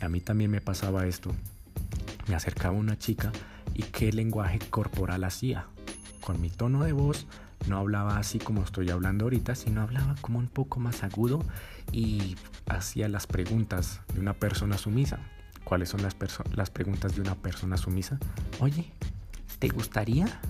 a 0.00 0.08
mí 0.08 0.20
también 0.20 0.50
me 0.50 0.60
pasaba 0.60 1.06
esto. 1.06 1.34
Me 2.28 2.34
acercaba 2.34 2.76
una 2.76 2.98
chica 2.98 3.32
y 3.74 3.82
qué 3.84 4.12
lenguaje 4.12 4.58
corporal 4.70 5.24
hacía. 5.24 5.66
Con 6.24 6.40
mi 6.40 6.50
tono 6.50 6.84
de 6.84 6.92
voz 6.92 7.26
no 7.68 7.78
hablaba 7.78 8.18
así 8.18 8.38
como 8.38 8.62
estoy 8.62 8.90
hablando 8.90 9.24
ahorita, 9.26 9.54
sino 9.54 9.82
hablaba 9.82 10.14
como 10.20 10.38
un 10.38 10.48
poco 10.48 10.80
más 10.80 11.02
agudo 11.02 11.44
y 11.92 12.36
hacía 12.66 13.08
las 13.08 13.26
preguntas 13.26 14.00
de 14.14 14.20
una 14.20 14.34
persona 14.34 14.78
sumisa. 14.78 15.18
¿Cuáles 15.64 15.90
son 15.90 16.02
las, 16.02 16.16
las 16.54 16.70
preguntas 16.70 17.14
de 17.14 17.20
una 17.20 17.34
persona 17.34 17.76
sumisa? 17.76 18.18
Oye, 18.60 18.92
¿te 19.58 19.68
gustaría? 19.68 20.40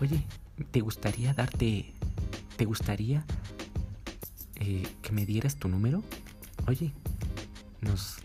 Oye, 0.00 0.24
¿te 0.70 0.80
gustaría 0.80 1.32
darte... 1.34 1.94
¿Te 2.56 2.64
gustaría 2.66 3.24
eh, 4.56 4.86
que 5.02 5.12
me 5.12 5.26
dieras 5.26 5.56
tu 5.56 5.68
número? 5.68 6.02
Oye, 6.66 6.92
nos... 7.80 8.18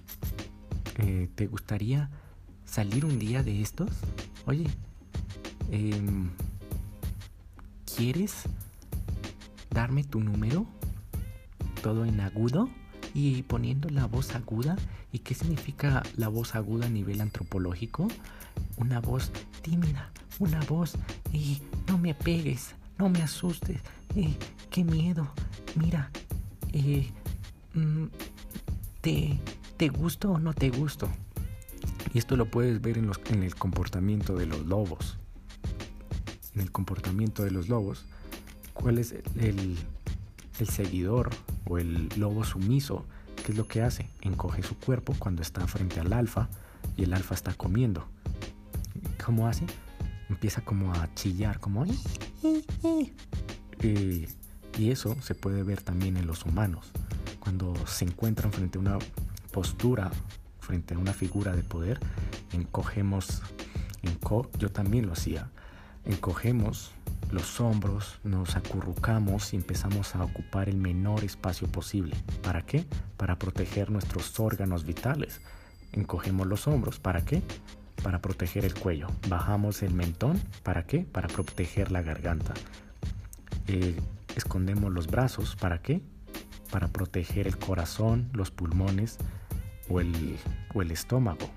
Eh, 0.97 1.29
¿Te 1.35 1.47
gustaría 1.47 2.09
salir 2.65 3.05
un 3.05 3.17
día 3.19 3.41
de 3.43 3.61
estos? 3.61 3.89
Oye, 4.45 4.67
em, 5.71 6.29
¿quieres 7.99 8.43
darme 9.71 10.05
tu 10.05 10.21
número? 10.21 10.65
Todo 11.83 12.05
en 12.05 12.21
agudo 12.21 12.69
y 13.13 13.41
poniendo 13.43 13.89
la 13.89 14.05
voz 14.05 14.33
aguda. 14.35 14.77
¿Y 15.11 15.19
qué 15.19 15.35
significa 15.35 16.01
la 16.15 16.29
voz 16.29 16.55
aguda 16.55 16.85
a 16.85 16.89
nivel 16.89 17.19
antropológico? 17.19 18.07
Una 18.77 19.01
voz 19.01 19.33
tímida, 19.63 20.13
una 20.39 20.61
voz 20.61 20.93
y 21.33 21.61
no 21.89 21.97
me 21.97 22.13
pegues, 22.13 22.73
no 22.97 23.09
me 23.09 23.21
asustes, 23.21 23.81
eh, 24.15 24.33
qué 24.69 24.85
miedo. 24.85 25.29
Mira, 25.75 26.09
eh, 26.71 27.11
mm, 27.73 28.05
¿te, 29.01 29.37
¿te 29.75 29.89
gusto 29.89 30.31
o 30.31 30.39
no 30.39 30.53
te 30.53 30.69
gusto? 30.69 31.09
Y 32.13 32.17
esto 32.17 32.37
lo 32.37 32.49
puedes 32.49 32.79
ver 32.79 32.97
en, 32.97 33.07
los, 33.07 33.19
en 33.29 33.43
el 33.43 33.55
comportamiento 33.55 34.37
de 34.37 34.45
los 34.45 34.65
lobos. 34.65 35.18
En 36.55 36.61
el 36.61 36.71
comportamiento 36.71 37.43
de 37.43 37.51
los 37.51 37.69
lobos, 37.69 38.05
¿cuál 38.73 38.97
es 38.97 39.13
el, 39.35 39.77
el 40.59 40.67
seguidor 40.67 41.29
o 41.65 41.77
el 41.77 42.09
lobo 42.17 42.43
sumiso? 42.43 43.05
¿Qué 43.45 43.51
es 43.51 43.57
lo 43.57 43.67
que 43.67 43.81
hace? 43.81 44.09
Encoge 44.21 44.63
su 44.63 44.75
cuerpo 44.75 45.15
cuando 45.17 45.41
está 45.41 45.65
frente 45.67 45.99
al 45.99 46.13
alfa 46.13 46.49
y 46.97 47.03
el 47.03 47.13
alfa 47.13 47.35
está 47.35 47.53
comiendo. 47.53 48.05
¿Cómo 49.23 49.47
hace? 49.47 49.65
Empieza 50.29 50.61
como 50.61 50.93
a 50.93 51.13
chillar, 51.15 51.59
como... 51.59 51.85
Eh, 53.81 54.27
y 54.77 54.91
eso 54.91 55.15
se 55.21 55.35
puede 55.35 55.63
ver 55.63 55.81
también 55.81 56.17
en 56.17 56.27
los 56.27 56.45
humanos. 56.45 56.91
Cuando 57.39 57.73
se 57.87 58.05
encuentran 58.05 58.51
frente 58.51 58.77
a 58.77 58.81
una 58.81 58.97
postura, 59.51 60.11
frente 60.59 60.93
a 60.93 60.97
una 60.97 61.13
figura 61.13 61.55
de 61.55 61.63
poder, 61.63 61.99
encogemos, 62.53 63.41
enco 64.03 64.49
yo 64.57 64.69
también 64.69 65.07
lo 65.07 65.13
hacía, 65.13 65.49
encogemos 66.05 66.91
los 67.31 67.61
hombros, 67.61 68.19
nos 68.23 68.55
acurrucamos 68.55 69.53
y 69.53 69.57
empezamos 69.57 70.15
a 70.15 70.23
ocupar 70.23 70.67
el 70.67 70.77
menor 70.77 71.23
espacio 71.23 71.67
posible. 71.67 72.15
¿Para 72.41 72.63
qué? 72.63 72.85
Para 73.17 73.37
proteger 73.37 73.91
nuestros 73.91 74.39
órganos 74.39 74.83
vitales. 74.83 75.41
Encogemos 75.91 76.47
los 76.47 76.67
hombros. 76.67 76.99
¿Para 76.99 77.23
qué? 77.23 77.43
Para 78.01 78.19
proteger 78.19 78.65
el 78.65 78.73
cuello. 78.73 79.07
Bajamos 79.27 79.83
el 79.83 79.93
mentón. 79.93 80.41
¿Para 80.63 80.87
qué? 80.87 80.99
Para 80.99 81.27
proteger 81.27 81.91
la 81.91 82.01
garganta. 82.01 82.53
Eh, 83.67 83.95
escondemos 84.35 84.91
los 84.91 85.05
brazos. 85.05 85.55
¿Para 85.55 85.81
qué? 85.83 86.01
Para 86.71 86.87
proteger 86.87 87.47
el 87.47 87.57
corazón, 87.57 88.29
los 88.33 88.49
pulmones 88.49 89.17
o 89.87 89.99
el, 89.99 90.37
o 90.73 90.81
el 90.81 90.91
estómago. 90.91 91.49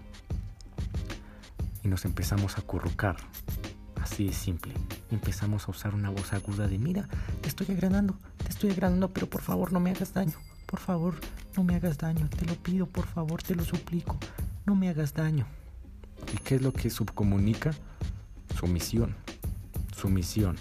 Y 1.83 1.89
nos 1.89 2.05
empezamos 2.05 2.59
a 2.59 2.61
acurrucar. 2.61 3.17
Así 4.13 4.27
de 4.27 4.35
simple. 4.35 4.75
Empezamos 5.11 5.67
a 5.67 5.71
usar 5.71 5.95
una 5.95 6.11
voz 6.11 6.35
aguda 6.35 6.69
de, 6.69 6.77
mira, 6.77 7.09
te 7.41 7.49
estoy 7.49 7.69
agradando, 7.71 8.19
te 8.45 8.51
estoy 8.51 8.71
agradando, 8.71 9.09
pero 9.09 9.27
por 9.27 9.41
favor 9.41 9.73
no 9.73 9.81
me 9.81 9.91
hagas 9.91 10.13
daño. 10.13 10.35
Por 10.67 10.81
favor, 10.81 11.15
no 11.57 11.65
me 11.65 11.77
hagas 11.77 11.97
daño. 11.97 12.29
Te 12.29 12.45
lo 12.45 12.55
pido, 12.57 12.85
por 12.85 13.07
favor, 13.07 13.43
te 13.43 13.55
lo 13.55 13.65
suplico. 13.65 14.19
No 14.67 14.75
me 14.75 14.91
hagas 14.91 15.15
daño. 15.15 15.47
¿Y 16.31 16.37
qué 16.45 16.57
es 16.57 16.63
lo 16.63 16.75
que 16.75 16.91
subcomunica? 16.91 17.71
Sumisión. 18.61 19.17
Sumisión. 19.97 20.59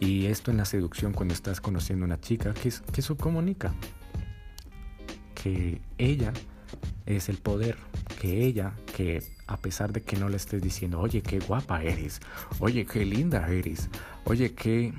Y 0.00 0.26
esto 0.26 0.50
en 0.50 0.56
la 0.56 0.64
seducción, 0.64 1.12
cuando 1.12 1.34
estás 1.34 1.60
conociendo 1.60 2.04
a 2.04 2.06
una 2.06 2.20
chica, 2.20 2.52
¿qué, 2.52 2.72
qué 2.92 3.00
subcomunica? 3.00 3.72
Que 5.36 5.80
ella 5.98 6.32
es 7.06 7.28
el 7.28 7.36
poder, 7.36 7.76
que 8.22 8.46
ella, 8.46 8.72
que 8.94 9.20
a 9.48 9.56
pesar 9.56 9.92
de 9.92 10.00
que 10.00 10.16
no 10.16 10.28
le 10.28 10.36
estés 10.36 10.62
diciendo, 10.62 11.00
oye, 11.00 11.22
qué 11.22 11.40
guapa 11.40 11.82
eres, 11.82 12.20
oye, 12.60 12.86
qué 12.86 13.04
linda 13.04 13.48
eres, 13.48 13.88
oye, 14.22 14.54
qué, 14.54 14.94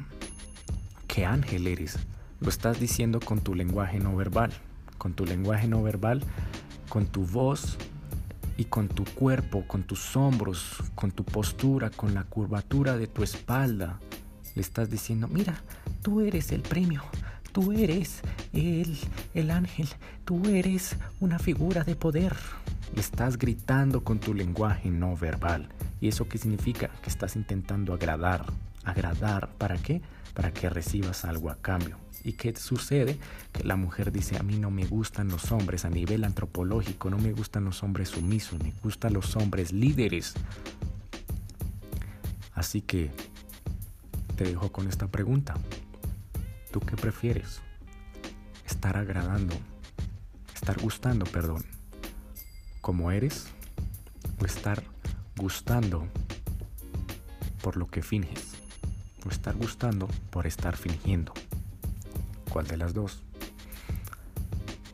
qué 1.08 1.26
ángel 1.26 1.68
eres, 1.68 2.00
lo 2.42 2.50
estás 2.50 2.82
diciendo 2.82 3.22
con 3.22 3.40
tu 3.40 3.56
lenguaje 3.56 3.98
no 3.98 4.14
verbal, 4.14 4.52
con 4.98 5.14
tu 5.14 5.26
lenguaje 5.26 5.70
no 5.70 5.82
verbal, 5.82 6.22
con 6.90 7.06
tu 7.06 7.26
voz 7.26 7.78
y 8.58 8.66
con 8.66 8.90
tu 8.90 9.06
cuerpo, 9.06 9.64
con 9.68 9.84
tus 9.84 10.18
hombros, 10.18 10.84
con 10.94 11.12
tu 11.12 11.24
postura, 11.24 11.92
con 11.92 12.14
la 12.14 12.26
curvatura 12.26 12.98
de 12.98 13.08
tu 13.08 13.24
espalda. 13.24 14.02
Le 14.54 14.62
estás 14.62 14.90
diciendo, 14.90 15.30
mira, 15.30 15.64
tú 16.02 16.20
eres 16.20 16.52
el 16.52 16.62
premio, 16.62 17.02
tú 17.54 17.72
eres 17.72 18.20
el, 18.52 18.98
el 19.34 19.50
ángel, 19.50 19.88
tú 20.26 20.42
eres 20.50 20.98
una 21.22 21.40
figura 21.40 21.86
de 21.86 21.96
poder. 21.96 22.36
Estás 22.96 23.40
gritando 23.40 24.04
con 24.04 24.20
tu 24.20 24.36
lenguaje 24.36 24.90
no 24.92 25.18
verbal. 25.18 25.68
¿Y 26.00 26.10
eso 26.10 26.30
qué 26.30 26.38
significa? 26.38 26.90
Que 27.02 27.10
estás 27.10 27.36
intentando 27.36 27.94
agradar. 27.94 28.46
¿Agradar 28.84 29.50
para 29.58 29.78
qué? 29.78 30.02
Para 30.36 30.54
que 30.54 30.70
recibas 30.70 31.26
algo 31.26 31.50
a 31.50 31.56
cambio. 31.56 31.98
¿Y 32.24 32.34
qué 32.34 32.56
sucede? 32.56 33.18
Que 33.52 33.64
la 33.64 33.78
mujer 33.78 34.12
dice, 34.12 34.38
a 34.38 34.44
mí 34.44 34.58
no 34.58 34.70
me 34.70 34.86
gustan 34.86 35.28
los 35.28 35.52
hombres 35.52 35.86
a 35.86 35.90
nivel 35.90 36.24
antropológico, 36.24 37.10
no 37.10 37.18
me 37.18 37.34
gustan 37.34 37.66
los 37.66 37.82
hombres 37.82 38.10
sumisos, 38.10 38.62
me 38.62 38.74
gustan 38.84 39.14
los 39.14 39.36
hombres 39.36 39.72
líderes. 39.72 40.36
Así 42.54 42.82
que 42.82 43.12
te 44.38 44.44
dejo 44.44 44.72
con 44.72 44.88
esta 44.88 45.08
pregunta. 45.08 45.56
¿Tú 46.72 46.80
qué 46.80 46.96
prefieres? 46.96 47.60
¿Estar 48.66 48.98
agradando? 48.98 49.56
¿Estar 50.54 50.80
gustando, 50.80 51.26
perdón? 51.26 51.73
¿Como 52.84 53.12
eres? 53.12 53.46
¿O 54.42 54.46
estar 54.46 54.84
gustando 55.38 56.06
por 57.62 57.78
lo 57.78 57.88
que 57.88 58.02
finges? 58.02 58.56
¿O 59.26 59.30
estar 59.30 59.56
gustando 59.56 60.10
por 60.32 60.48
estar 60.48 60.76
fingiendo? 60.76 61.34
¿Cuál 62.50 62.68
de 62.68 62.76
las 62.76 62.94
dos? 62.94 63.24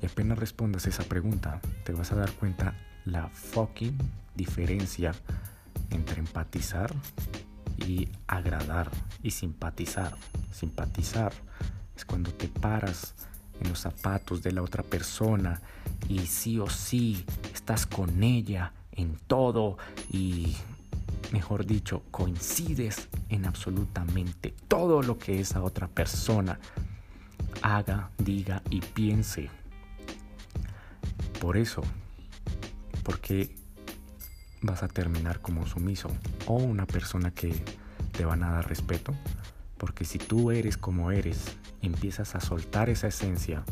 Y 0.04 0.06
apenas 0.06 0.38
respondas 0.38 0.86
esa 0.86 1.02
pregunta, 1.02 1.62
te 1.84 1.94
vas 1.94 2.12
a 2.12 2.16
dar 2.16 2.32
cuenta 2.34 2.76
la 3.06 3.28
fucking 3.30 3.98
diferencia 4.36 5.16
entre 5.90 6.20
empatizar 6.20 6.94
y 7.76 8.08
agradar 8.28 8.92
y 9.24 9.32
simpatizar. 9.32 10.16
Simpatizar 10.52 11.34
es 11.96 12.06
cuando 12.06 12.32
te 12.36 12.50
paras 12.50 13.16
en 13.62 13.70
los 13.70 13.80
zapatos 13.80 14.42
de 14.42 14.52
la 14.52 14.62
otra 14.62 14.84
persona 14.84 15.62
y 16.08 16.20
sí 16.20 16.60
o 16.60 16.70
sí 16.70 17.26
estás 17.54 17.86
con 17.86 18.24
ella 18.24 18.74
en 18.92 19.18
todo 19.28 19.78
y, 20.12 20.56
mejor 21.32 21.66
dicho, 21.66 22.04
coincides 22.12 23.08
en 23.30 23.46
absolutamente 23.46 24.54
todo 24.68 25.02
lo 25.02 25.18
que 25.18 25.40
esa 25.40 25.62
otra 25.64 25.88
persona 25.88 26.60
haga, 27.62 28.12
diga 28.18 28.62
y 28.70 28.82
piense. 28.82 29.50
Por 31.40 31.58
eso, 31.58 31.82
porque 33.04 33.56
vas 34.62 34.84
a 34.84 34.88
terminar 34.88 35.40
como 35.40 35.66
sumiso 35.66 36.12
o 36.46 36.56
una 36.56 36.86
persona 36.86 37.32
que 37.32 37.54
te 38.12 38.26
van 38.26 38.44
a 38.44 38.52
dar 38.52 38.68
respeto, 38.68 39.14
porque 39.78 40.04
si 40.04 40.18
tú 40.18 40.52
eres 40.52 40.78
como 40.78 41.12
eres, 41.12 41.56
empiezas 41.82 42.36
a 42.36 42.42
soltar 42.42 42.90
esa 42.90 43.08
esencia, 43.08 43.64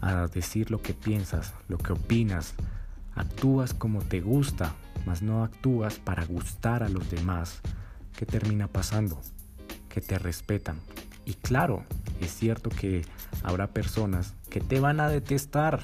a 0.00 0.26
decir 0.26 0.70
lo 0.70 0.80
que 0.80 0.94
piensas, 0.94 1.54
lo 1.68 1.78
que 1.78 1.92
opinas, 1.92 2.54
actúas 3.14 3.74
como 3.74 4.00
te 4.00 4.20
gusta, 4.20 4.74
mas 5.06 5.22
no 5.22 5.42
actúas 5.42 5.94
para 5.96 6.24
gustar 6.24 6.82
a 6.82 6.88
los 6.88 7.10
demás, 7.10 7.60
¿qué 8.16 8.26
termina 8.26 8.68
pasando? 8.68 9.20
Que 9.88 10.00
te 10.00 10.18
respetan. 10.18 10.78
Y 11.24 11.34
claro, 11.34 11.84
es 12.20 12.34
cierto 12.34 12.70
que 12.70 13.02
habrá 13.42 13.68
personas 13.68 14.34
que 14.50 14.60
te 14.60 14.80
van 14.80 15.00
a 15.00 15.08
detestar. 15.08 15.82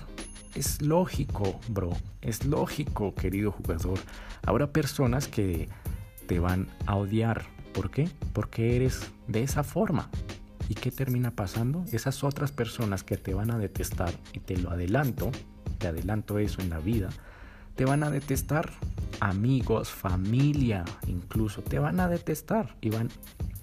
Es 0.55 0.81
lógico, 0.81 1.61
bro. 1.69 1.91
Es 2.23 2.45
lógico, 2.47 3.15
querido 3.15 3.51
jugador. 3.51 3.99
Habrá 4.47 4.73
personas 4.73 5.29
que 5.29 5.69
te 6.27 6.39
van 6.39 6.69
a 6.87 6.97
odiar 6.97 7.45
¿Por 7.75 7.91
qué? 7.91 8.09
Porque 8.33 8.77
eres 8.77 9.11
de 9.27 9.43
esa 9.43 9.65
forma. 9.65 10.09
¿Y 10.69 10.75
qué 10.75 10.91
termina 10.91 11.31
pasando? 11.31 11.85
Esas 11.93 12.25
otras 12.25 12.53
personas 12.53 13.03
que 13.03 13.17
te 13.17 13.35
van 13.35 13.51
a 13.51 13.59
detestar, 13.59 14.15
y 14.33 14.41
te 14.41 14.57
lo 14.57 14.71
adelanto, 14.71 15.31
te 15.79 15.89
adelanto 15.89 16.39
eso 16.39 16.63
en 16.63 16.71
la 16.71 16.79
vida, 16.79 17.11
te 17.77 17.85
van 17.85 18.03
a 18.03 18.11
detestar. 18.11 18.71
Amigos, 19.21 19.91
familia, 19.91 20.85
incluso, 21.07 21.63
te 21.63 21.79
van 21.79 22.01
a 22.01 22.09
detestar 22.09 22.77
y 22.81 22.91
van 22.91 23.11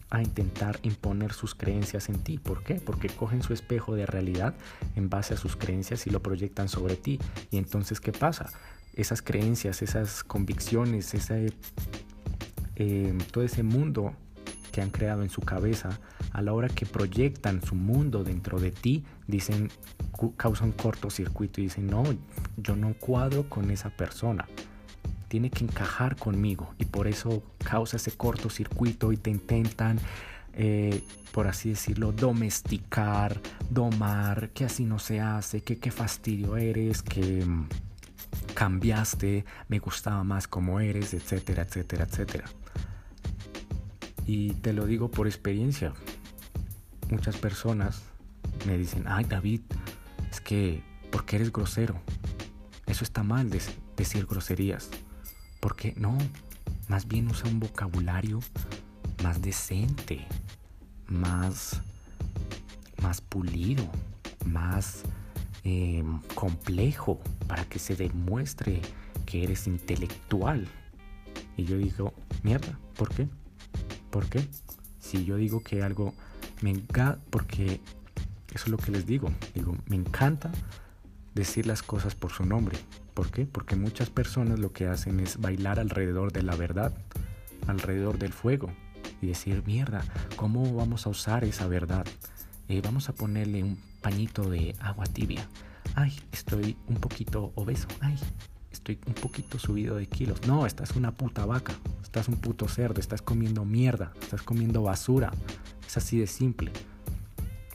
a 0.09 0.21
intentar 0.21 0.79
imponer 0.83 1.33
sus 1.33 1.55
creencias 1.55 2.09
en 2.09 2.19
ti. 2.19 2.37
¿Por 2.37 2.63
qué? 2.63 2.75
Porque 2.75 3.09
cogen 3.09 3.41
su 3.41 3.53
espejo 3.53 3.95
de 3.95 4.05
realidad 4.05 4.53
en 4.95 5.09
base 5.09 5.33
a 5.33 5.37
sus 5.37 5.55
creencias 5.55 6.05
y 6.07 6.09
lo 6.09 6.21
proyectan 6.21 6.69
sobre 6.69 6.95
ti. 6.95 7.19
Y 7.49 7.57
entonces, 7.57 7.99
¿qué 7.99 8.11
pasa? 8.11 8.49
Esas 8.93 9.21
creencias, 9.21 9.81
esas 9.81 10.23
convicciones, 10.23 11.13
ese 11.13 11.53
eh, 12.75 13.17
todo 13.31 13.43
ese 13.43 13.63
mundo 13.63 14.13
que 14.71 14.81
han 14.81 14.89
creado 14.89 15.23
en 15.23 15.29
su 15.29 15.41
cabeza, 15.41 15.99
a 16.31 16.41
la 16.41 16.53
hora 16.53 16.69
que 16.69 16.85
proyectan 16.85 17.61
su 17.61 17.75
mundo 17.75 18.23
dentro 18.23 18.59
de 18.59 18.71
ti, 18.71 19.03
dicen, 19.27 19.69
causan 20.37 20.71
cortocircuito 20.71 21.61
y 21.61 21.65
dicen, 21.65 21.87
no, 21.87 22.03
yo 22.57 22.75
no 22.75 22.93
cuadro 22.93 23.47
con 23.49 23.69
esa 23.71 23.89
persona. 23.89 24.47
Tiene 25.27 25.49
que 25.49 25.63
encajar 25.63 26.15
conmigo 26.15 26.73
y 26.77 26.85
por 26.85 27.07
eso 27.07 27.43
causa 27.63 27.97
ese 27.97 28.11
cortocircuito 28.11 29.11
y 29.11 29.17
te 29.17 29.29
intentan, 29.29 29.99
eh, 30.53 31.03
por 31.31 31.47
así 31.47 31.69
decirlo, 31.69 32.11
domesticar, 32.11 33.39
domar, 33.69 34.49
que 34.49 34.65
así 34.65 34.83
no 34.85 34.99
se 34.99 35.21
hace, 35.21 35.61
que 35.61 35.77
qué 35.77 35.91
fastidio 35.91 36.57
eres, 36.57 37.01
que 37.01 37.45
mm, 37.45 37.67
cambiaste, 38.53 39.45
me 39.69 39.79
gustaba 39.79 40.23
más 40.23 40.47
como 40.47 40.79
eres, 40.79 41.13
etcétera, 41.13 41.63
etcétera, 41.63 42.05
etcétera. 42.09 42.45
Y 44.25 44.51
te 44.55 44.73
lo 44.73 44.85
digo 44.85 45.09
por 45.09 45.27
experiencia. 45.27 45.93
Muchas 47.09 47.37
personas 47.37 48.03
me 48.65 48.77
dicen, 48.77 49.05
ay 49.07 49.25
David, 49.25 49.61
es 50.29 50.39
que, 50.39 50.83
¿por 51.11 51.25
qué 51.25 51.37
eres 51.37 51.51
grosero? 51.51 51.99
Eso 52.85 53.03
está 53.03 53.23
mal 53.23 53.49
decir 53.97 54.25
groserías. 54.25 54.89
Porque 55.59 55.93
no, 55.97 56.17
más 56.87 57.07
bien 57.07 57.27
usa 57.29 57.49
un 57.49 57.59
vocabulario 57.59 58.39
más 59.23 59.41
decente, 59.41 60.27
más, 61.07 61.81
más 63.01 63.21
pulido, 63.21 63.89
más 64.45 65.03
em, 65.63 66.21
complejo, 66.33 67.19
para 67.47 67.65
que 67.65 67.79
se 67.79 67.95
demuestre 67.95 68.81
que 69.25 69.43
eres 69.43 69.67
intelectual. 69.67 70.67
Y 71.57 71.65
yo 71.65 71.77
digo, 71.77 72.13
mierda, 72.43 72.79
¿por 72.95 73.13
qué? 73.13 73.27
¿Por 74.11 74.27
qué? 74.27 74.47
Si 74.99 75.25
yo 75.25 75.37
digo 75.37 75.63
que 75.63 75.81
algo 75.81 76.13
Me 76.61 76.69
encanta, 76.69 77.19
porque 77.31 77.81
eso 78.53 78.65
es 78.65 78.67
lo 78.67 78.77
que 78.77 78.91
les 78.91 79.05
digo. 79.05 79.31
Digo, 79.55 79.75
me 79.87 79.95
encanta 79.95 80.51
decir 81.33 81.65
las 81.65 81.81
cosas 81.81 82.13
por 82.13 82.31
su 82.31 82.45
nombre. 82.45 82.77
¿Por 83.13 83.31
qué? 83.31 83.45
Porque 83.45 83.75
muchas 83.75 84.09
personas 84.09 84.59
lo 84.59 84.71
que 84.71 84.87
hacen 84.87 85.19
es 85.19 85.39
bailar 85.39 85.79
alrededor 85.79 86.31
de 86.31 86.43
la 86.43 86.55
verdad, 86.55 86.93
alrededor 87.67 88.19
del 88.19 88.33
fuego 88.33 88.71
y 89.21 89.27
decir, 89.27 89.63
mierda, 89.65 90.03
¿cómo 90.35 90.73
vamos 90.75 91.05
a 91.05 91.09
usar 91.09 91.43
esa 91.43 91.67
verdad? 91.67 92.05
Eh, 92.67 92.81
vamos 92.83 93.09
a 93.09 93.13
ponerle 93.13 93.63
un 93.63 93.77
pañito 94.01 94.49
de 94.49 94.75
agua 94.79 95.05
tibia. 95.05 95.47
Ay, 95.95 96.17
estoy 96.31 96.77
un 96.87 96.95
poquito 96.95 97.51
obeso. 97.55 97.87
Ay, 97.99 98.17
estoy 98.71 98.99
un 99.07 99.13
poquito 99.13 99.59
subido 99.59 99.95
de 99.95 100.07
kilos. 100.07 100.47
No, 100.47 100.65
estás 100.65 100.95
una 100.95 101.11
puta 101.11 101.45
vaca. 101.45 101.73
Estás 102.03 102.27
un 102.27 102.35
puto 102.35 102.67
cerdo. 102.67 102.99
Estás 102.99 103.21
comiendo 103.21 103.65
mierda. 103.65 104.13
Estás 104.21 104.41
comiendo 104.41 104.83
basura. 104.83 105.31
Es 105.85 105.97
así 105.97 106.19
de 106.19 106.27
simple. 106.27 106.71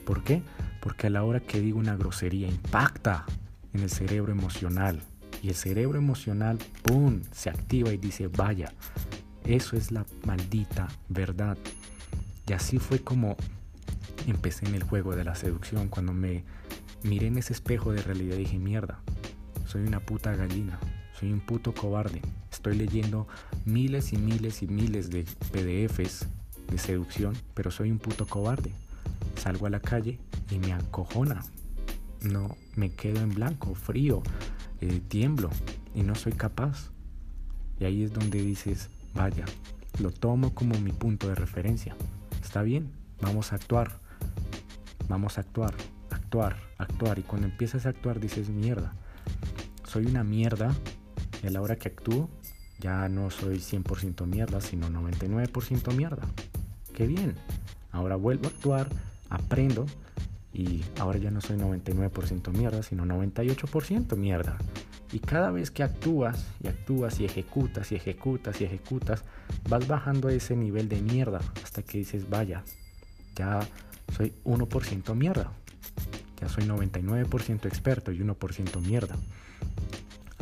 ¿Por 0.05 0.23
qué? 0.23 0.41
Porque 0.81 1.07
a 1.07 1.09
la 1.09 1.23
hora 1.23 1.39
que 1.39 1.59
digo 1.59 1.79
una 1.79 1.95
grosería 1.95 2.47
impacta 2.47 3.25
en 3.73 3.81
el 3.81 3.89
cerebro 3.89 4.31
emocional. 4.31 5.01
Y 5.43 5.49
el 5.49 5.55
cerebro 5.55 5.99
emocional, 5.99 6.57
¡pum!, 6.83 7.21
se 7.31 7.49
activa 7.49 7.93
y 7.93 7.97
dice, 7.97 8.27
vaya, 8.27 8.73
eso 9.43 9.75
es 9.75 9.91
la 9.91 10.05
maldita 10.25 10.87
verdad. 11.09 11.57
Y 12.47 12.53
así 12.53 12.79
fue 12.79 12.99
como 12.99 13.37
empecé 14.25 14.65
en 14.65 14.75
el 14.75 14.83
juego 14.83 15.15
de 15.15 15.23
la 15.23 15.35
seducción. 15.35 15.89
Cuando 15.89 16.13
me 16.13 16.43
miré 17.03 17.27
en 17.27 17.37
ese 17.37 17.53
espejo 17.53 17.91
de 17.91 18.01
realidad 18.01 18.37
dije, 18.37 18.57
mierda, 18.57 18.99
soy 19.67 19.83
una 19.83 19.99
puta 19.99 20.33
gallina, 20.35 20.79
soy 21.19 21.33
un 21.33 21.41
puto 21.41 21.73
cobarde. 21.73 22.21
Estoy 22.51 22.77
leyendo 22.77 23.27
miles 23.65 24.13
y 24.13 24.17
miles 24.17 24.63
y 24.63 24.67
miles 24.67 25.09
de 25.09 25.25
PDFs 25.51 26.25
de 26.71 26.77
seducción, 26.77 27.35
pero 27.53 27.69
soy 27.69 27.91
un 27.91 27.99
puto 27.99 28.25
cobarde. 28.25 28.71
Salgo 29.35 29.67
a 29.67 29.69
la 29.69 29.81
calle 29.81 30.19
y 30.49 30.57
me 30.57 30.73
acojona. 30.73 31.43
No, 32.21 32.55
me 32.75 32.91
quedo 32.91 33.21
en 33.21 33.33
blanco, 33.33 33.75
frío, 33.75 34.23
eh, 34.81 35.01
tiemblo 35.07 35.49
y 35.93 36.03
no 36.03 36.15
soy 36.15 36.31
capaz. 36.31 36.89
Y 37.79 37.85
ahí 37.85 38.03
es 38.03 38.13
donde 38.13 38.41
dices, 38.41 38.89
vaya, 39.13 39.45
lo 39.99 40.11
tomo 40.11 40.53
como 40.53 40.79
mi 40.79 40.91
punto 40.91 41.27
de 41.27 41.35
referencia. 41.35 41.95
Está 42.41 42.63
bien, 42.63 42.91
vamos 43.21 43.51
a 43.51 43.57
actuar. 43.57 43.99
Vamos 45.09 45.37
a 45.37 45.41
actuar, 45.41 45.73
actuar, 46.09 46.57
actuar. 46.77 47.19
Y 47.19 47.23
cuando 47.23 47.47
empiezas 47.47 47.85
a 47.85 47.89
actuar 47.89 48.19
dices, 48.19 48.49
mierda, 48.49 48.93
soy 49.87 50.05
una 50.05 50.23
mierda. 50.23 50.75
Y 51.43 51.47
a 51.47 51.49
la 51.49 51.61
hora 51.61 51.77
que 51.77 51.89
actúo, 51.89 52.29
ya 52.79 53.09
no 53.09 53.31
soy 53.31 53.57
100% 53.57 54.25
mierda, 54.27 54.61
sino 54.61 54.89
99% 54.89 55.93
mierda. 55.95 56.27
Qué 56.93 57.07
bien. 57.07 57.35
Ahora 57.91 58.15
vuelvo 58.15 58.45
a 58.45 58.49
actuar, 58.49 58.89
aprendo 59.29 59.85
y 60.53 60.83
ahora 60.99 61.19
ya 61.19 61.31
no 61.31 61.41
soy 61.41 61.57
99% 61.57 62.51
mierda, 62.51 62.83
sino 62.83 63.05
98% 63.05 64.15
mierda. 64.15 64.57
Y 65.11 65.19
cada 65.19 65.51
vez 65.51 65.71
que 65.71 65.83
actúas 65.83 66.45
y 66.61 66.67
actúas 66.67 67.19
y 67.19 67.25
ejecutas 67.25 67.91
y 67.91 67.95
ejecutas 67.95 68.59
y 68.59 68.65
ejecutas, 68.65 69.23
vas 69.69 69.87
bajando 69.87 70.29
ese 70.29 70.55
nivel 70.55 70.89
de 70.89 71.01
mierda 71.01 71.39
hasta 71.63 71.81
que 71.81 71.99
dices, 71.99 72.29
vaya, 72.29 72.63
ya 73.35 73.59
soy 74.15 74.33
1% 74.43 75.15
mierda. 75.15 75.51
Ya 76.41 76.49
soy 76.49 76.65
99% 76.65 77.65
experto 77.65 78.11
y 78.11 78.19
1% 78.19 78.81
mierda. 78.81 79.15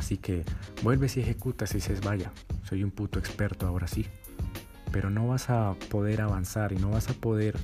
Así 0.05 0.17
que 0.17 0.45
vuelves 0.83 1.17
y 1.17 1.21
ejecutas 1.21 1.71
y 1.71 1.77
dices, 1.77 2.01
vaya, 2.01 2.31
soy 2.61 2.83
un 2.83 2.91
puto 2.91 3.17
experto 3.17 3.65
ahora 3.65 3.87
sí. 3.87 4.05
Pero 4.91 5.09
no 5.09 5.27
vas 5.27 5.49
a 5.49 5.73
poder 5.89 6.21
avanzar 6.21 6.73
y 6.73 6.75
no 6.75 6.91
vas 6.91 7.09
a 7.09 7.13
poder 7.15 7.57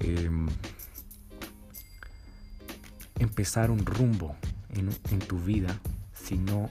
em, 0.00 0.48
empezar 3.20 3.70
un 3.70 3.86
rumbo 3.86 4.34
en, 4.70 5.20
tu 5.20 5.38
vida 5.38 5.78
si 6.12 6.38
no 6.38 6.70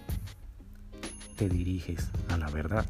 te 1.37 1.47
diriges 1.47 2.09
a 2.27 2.35
la 2.35 2.49
verdad. 2.49 2.85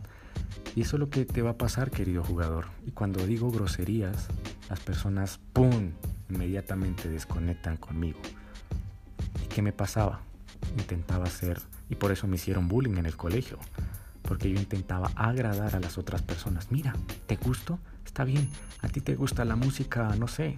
Y 0.76 0.82
eso 0.82 0.96
es 0.96 1.02
lo 1.02 1.12
que 1.12 1.26
te 1.26 1.44
va 1.44 1.52
a 1.52 1.58
pasar, 1.60 1.92
querido 1.92 2.24
jugador. 2.24 2.66
Y 2.88 2.92
cuando 2.92 3.24
digo 3.28 3.52
groserías, 3.52 4.30
las 4.68 4.80
personas, 4.80 5.40
¡pum!, 5.54 5.92
inmediatamente 6.32 7.08
desconectan 7.08 7.78
conmigo. 7.78 8.20
¿Y 9.44 9.48
qué 9.48 9.62
me 9.62 9.74
pasaba? 9.74 10.22
Intentaba 10.78 11.26
ser, 11.28 11.62
y 11.90 11.96
por 11.96 12.12
eso 12.12 12.28
me 12.28 12.36
hicieron 12.36 12.68
bullying 12.68 12.98
en 12.98 13.06
el 13.06 13.16
colegio, 13.16 13.60
porque 14.22 14.50
yo 14.52 14.60
intentaba 14.60 15.12
agradar 15.16 15.76
a 15.76 15.80
las 15.80 15.98
otras 15.98 16.22
personas. 16.22 16.72
Mira, 16.72 16.94
¿te 17.28 17.36
gusto? 17.36 17.80
Está 18.06 18.24
bien. 18.24 18.50
A 18.82 18.90
ti 18.90 19.02
te 19.02 19.16
gusta 19.16 19.46
la 19.46 19.56
música, 19.56 20.16
no 20.18 20.28
sé, 20.28 20.56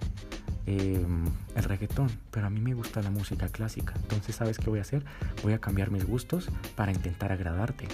em, 0.66 1.24
el 1.54 1.64
reggaetón, 1.64 2.10
pero 2.30 2.46
a 2.46 2.50
mí 2.50 2.60
me 2.60 2.74
gusta 2.74 3.02
la 3.02 3.10
música 3.10 3.48
clásica. 3.48 3.94
Entonces, 3.96 4.36
¿sabes 4.36 4.58
qué 4.58 4.70
voy 4.70 4.78
a 4.78 4.82
hacer? 4.82 5.04
Voy 5.42 5.52
a 5.52 5.58
cambiar 5.58 5.90
mis 5.90 6.04
gustos 6.04 6.48
para 6.76 6.92
intentar 6.92 7.32
agradarte, 7.32 7.88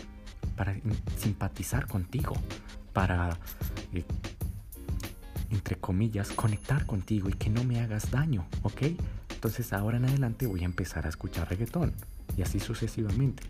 para 0.56 0.76
simpatizar 1.16 1.86
contigo, 1.86 2.34
para 2.92 3.38
eh, 3.92 4.04
entre 5.50 5.76
comillas, 5.76 6.30
conectar 6.30 6.84
contigo 6.84 7.28
y 7.28 7.32
que 7.32 7.48
no 7.48 7.64
me 7.64 7.80
hagas 7.80 8.10
daño, 8.10 8.46
¿ok? 8.62 8.82
Entonces 9.44 9.74
ahora 9.74 9.98
en 9.98 10.06
adelante 10.06 10.46
voy 10.46 10.62
a 10.62 10.64
empezar 10.64 11.04
a 11.04 11.10
escuchar 11.10 11.50
reggaetón 11.50 11.92
y 12.34 12.40
así 12.40 12.60
sucesivamente. 12.60 13.42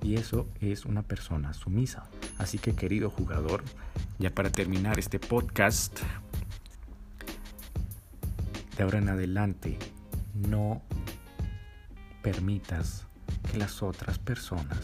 Y 0.00 0.14
eso 0.14 0.46
es 0.60 0.84
una 0.84 1.02
persona 1.02 1.52
sumisa. 1.52 2.04
Así 2.38 2.58
que 2.58 2.76
querido 2.76 3.10
jugador, 3.10 3.64
ya 4.20 4.32
para 4.32 4.50
terminar 4.50 5.00
este 5.00 5.18
podcast, 5.18 5.98
de 8.76 8.82
ahora 8.84 8.98
en 8.98 9.08
adelante 9.08 9.76
no 10.48 10.80
permitas 12.22 13.04
que 13.50 13.58
las 13.58 13.82
otras 13.82 14.20
personas 14.20 14.78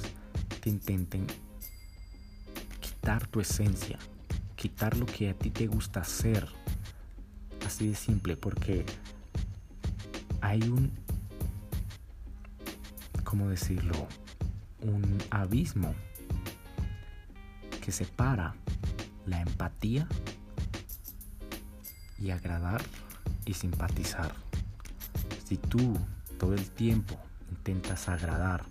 te 0.61 0.71
intenten 0.71 1.25
quitar 2.81 3.29
tu 3.29 3.39
esencia, 3.39 3.97
quitar 4.57 4.97
lo 4.97 5.07
que 5.07 5.31
a 5.31 5.35
ti 5.35 5.51
te 5.51 5.69
gusta 5.69 6.01
hacer. 6.01 6.49
Así 7.65 7.91
de 7.91 7.95
simple, 7.95 8.37
porque 8.37 8.85
hay 10.43 10.63
un, 10.63 10.93
¿cómo 13.25 13.49
decirlo? 13.49 14.07
Un 14.81 15.19
abismo 15.31 15.95
que 17.81 17.91
separa 17.91 18.55
la 19.25 19.41
empatía 19.41 20.07
y 22.19 22.31
agradar 22.31 22.83
y 23.47 23.55
simpatizar. 23.55 24.35
Si 25.47 25.57
tú 25.57 25.97
todo 26.39 26.53
el 26.53 26.71
tiempo 26.71 27.19
intentas 27.51 28.11
agradar 28.11 28.65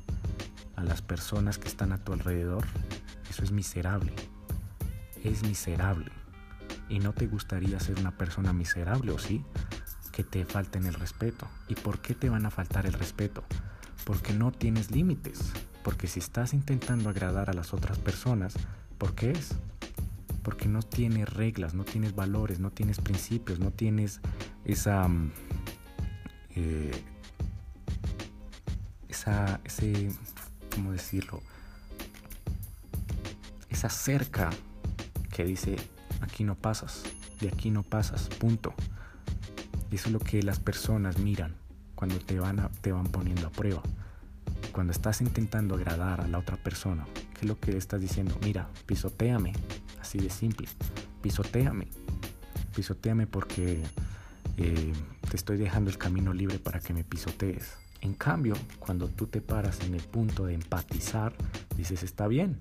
a 0.76 0.84
las 0.84 1.02
personas 1.02 1.58
que 1.58 1.68
están 1.68 1.92
a 1.92 1.98
tu 1.98 2.14
alrededor, 2.14 2.68
eso 3.28 3.44
es 3.44 3.52
miserable 3.52 4.14
es 5.24 5.44
miserable. 5.44 6.12
Y 6.90 7.00
no 7.00 7.14
te 7.14 7.28
gustaría 7.28 7.80
ser 7.80 8.00
una 8.00 8.12
persona 8.12 8.54
miserable, 8.54 9.12
¿o 9.12 9.20
sí? 9.20 9.44
Que 10.12 10.24
te 10.24 10.46
falten 10.46 10.86
el 10.86 10.94
respeto. 10.94 11.48
¿Y 11.68 11.76
por 11.76 12.00
qué 12.00 12.16
te 12.16 12.30
van 12.30 12.46
a 12.46 12.52
faltar 12.52 12.86
el 12.86 12.94
respeto? 12.94 13.44
Porque 14.06 14.34
no 14.34 14.52
tienes 14.52 14.92
límites. 14.92 15.52
Porque 15.84 16.08
si 16.08 16.20
estás 16.20 16.54
intentando 16.54 17.10
agradar 17.10 17.50
a 17.50 17.54
las 17.54 17.74
otras 17.74 17.98
personas, 17.98 18.54
¿por 18.98 19.16
qué 19.16 19.32
es? 19.32 19.56
Porque 20.44 20.68
no 20.68 20.82
tienes 20.82 21.30
reglas, 21.30 21.74
no 21.74 21.84
tienes 21.84 22.16
valores, 22.16 22.60
no 22.60 22.72
tienes 22.72 23.00
principios, 23.00 23.60
no 23.60 23.72
tienes 23.72 24.20
esa... 24.66 25.08
Mm, 25.08 25.32
eh, 26.56 27.04
esa... 29.08 29.60
ese... 29.64 30.12
¿cómo 30.74 30.92
decirlo? 30.92 31.42
Esa 33.70 33.90
cerca 33.90 34.50
que 35.32 35.44
dice, 35.44 35.76
aquí 36.22 36.44
no 36.44 36.56
pasas, 36.56 37.04
de 37.40 37.50
aquí 37.50 37.70
no 37.72 37.84
pasas, 37.84 38.28
punto. 38.30 38.74
Y 39.92 39.96
eso 39.96 40.08
es 40.08 40.14
lo 40.14 40.20
que 40.20 40.42
las 40.42 40.60
personas 40.60 41.20
miran 41.20 41.54
cuando 41.96 42.18
te 42.18 42.40
van, 42.40 42.60
a, 42.60 42.70
te 42.70 42.94
van 42.94 43.06
poniendo 43.08 43.48
a 43.48 43.52
prueba. 43.52 43.84
Cuando 44.72 44.94
estás 44.94 45.22
intentando 45.22 45.76
agradar 45.76 46.22
a 46.22 46.28
la 46.28 46.40
otra 46.40 46.56
persona, 46.56 47.06
¿qué 47.34 47.42
es 47.42 47.48
lo 47.48 47.60
que 47.60 47.78
estás 47.78 48.00
diciendo? 48.00 48.38
Mira, 48.42 48.70
pisoteame, 48.86 49.54
así 50.00 50.18
de 50.18 50.30
simple, 50.30 50.68
pisoteame, 51.22 51.88
pisoteame 52.74 53.28
porque 53.28 53.84
eh, 54.58 54.94
te 55.30 55.36
estoy 55.36 55.58
dejando 55.58 55.90
el 55.90 55.98
camino 55.98 56.34
libre 56.34 56.58
para 56.58 56.80
que 56.80 56.94
me 56.94 57.04
pisotees. 57.04 57.74
En 58.00 58.14
cambio, 58.14 58.56
cuando 58.80 59.10
tú 59.10 59.28
te 59.28 59.42
paras 59.42 59.82
en 59.82 59.94
el 59.94 60.02
punto 60.02 60.46
de 60.46 60.54
empatizar, 60.54 61.34
dices, 61.76 62.02
está 62.02 62.28
bien, 62.28 62.58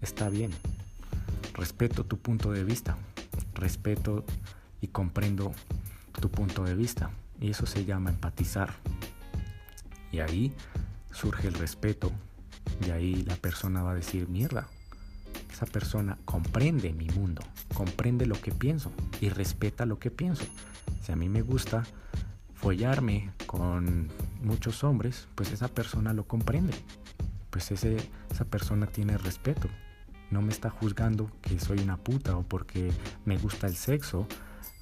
está 0.00 0.30
bien, 0.30 0.50
respeto 1.52 2.04
tu 2.04 2.18
punto 2.18 2.52
de 2.52 2.64
vista, 2.64 2.96
respeto 3.54 4.24
y 4.80 4.88
comprendo 4.88 5.52
tu 6.20 6.30
punto 6.30 6.64
de 6.64 6.74
vista. 6.74 7.10
Y 7.40 7.50
eso 7.50 7.66
se 7.66 7.84
llama 7.84 8.10
empatizar. 8.10 8.74
Y 10.12 10.20
ahí 10.20 10.52
surge 11.12 11.48
el 11.48 11.54
respeto. 11.54 12.12
Y 12.86 12.90
ahí 12.90 13.24
la 13.26 13.36
persona 13.36 13.82
va 13.82 13.92
a 13.92 13.94
decir, 13.94 14.28
mierda, 14.28 14.68
esa 15.52 15.66
persona 15.66 16.18
comprende 16.24 16.92
mi 16.92 17.08
mundo, 17.08 17.42
comprende 17.74 18.26
lo 18.26 18.40
que 18.40 18.52
pienso 18.52 18.92
y 19.20 19.28
respeta 19.28 19.86
lo 19.86 19.98
que 19.98 20.10
pienso. 20.10 20.44
Si 21.02 21.12
a 21.12 21.16
mí 21.16 21.28
me 21.28 21.42
gusta 21.42 21.84
follarme 22.54 23.32
con 23.46 24.08
muchos 24.42 24.84
hombres, 24.84 25.28
pues 25.34 25.52
esa 25.52 25.68
persona 25.68 26.12
lo 26.12 26.26
comprende. 26.26 26.74
Pues 27.50 27.70
ese, 27.70 27.96
esa 28.30 28.44
persona 28.44 28.86
tiene 28.86 29.16
respeto. 29.16 29.68
No 30.30 30.42
me 30.42 30.52
está 30.52 30.70
juzgando 30.70 31.30
que 31.40 31.58
soy 31.58 31.78
una 31.80 31.96
puta 31.96 32.36
o 32.36 32.42
porque 32.42 32.92
me 33.24 33.38
gusta 33.38 33.66
el 33.66 33.76
sexo. 33.76 34.26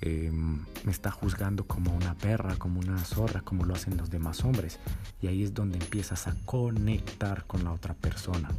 Em, 0.00 0.64
me 0.84 0.92
está 0.92 1.10
juzgando 1.10 1.66
como 1.66 1.94
una 1.94 2.14
perra, 2.14 2.56
como 2.56 2.80
una 2.80 2.98
zorra, 3.04 3.40
como 3.40 3.64
lo 3.64 3.74
hacen 3.74 3.96
los 3.96 4.10
demás 4.10 4.44
hombres. 4.44 4.78
Y 5.22 5.26
ahí 5.26 5.42
es 5.42 5.54
donde 5.54 5.78
empiezas 5.78 6.26
a 6.26 6.34
conectar 6.44 7.46
con 7.46 7.64
la 7.64 7.72
otra 7.72 7.94
persona. 7.94 8.50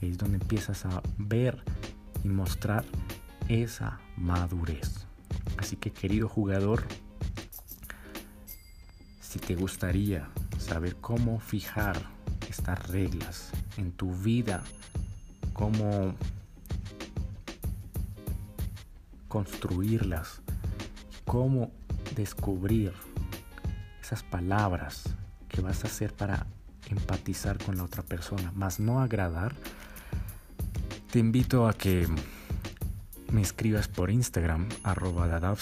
Ahí 0.00 0.10
es 0.10 0.18
donde 0.18 0.38
empiezas 0.38 0.86
a 0.86 1.02
ver 1.18 1.62
y 2.22 2.28
mostrar 2.28 2.84
esa 3.48 4.00
madurez. 4.16 5.06
Así 5.58 5.76
que 5.76 5.90
querido 5.90 6.28
jugador, 6.28 6.84
si 9.20 9.38
te 9.38 9.54
gustaría 9.56 10.28
saber 10.58 10.96
cómo 10.96 11.40
fijar 11.40 12.00
estas 12.48 12.88
reglas 12.88 13.50
en 13.76 13.92
tu 13.92 14.14
vida, 14.14 14.62
cómo 15.52 16.14
construirlas, 19.28 20.40
cómo 21.24 21.70
descubrir 22.14 22.92
esas 24.02 24.22
palabras 24.22 25.04
que 25.48 25.60
vas 25.60 25.84
a 25.84 25.88
hacer 25.88 26.12
para 26.12 26.46
empatizar 26.88 27.58
con 27.58 27.76
la 27.76 27.84
otra 27.84 28.02
persona, 28.02 28.52
más 28.52 28.80
no 28.80 29.00
agradar, 29.00 29.54
te 31.10 31.18
invito 31.18 31.66
a 31.66 31.72
que 31.72 32.06
me 33.32 33.40
escribas 33.40 33.88
por 33.88 34.10
Instagram, 34.10 34.68
arroba 34.82 35.56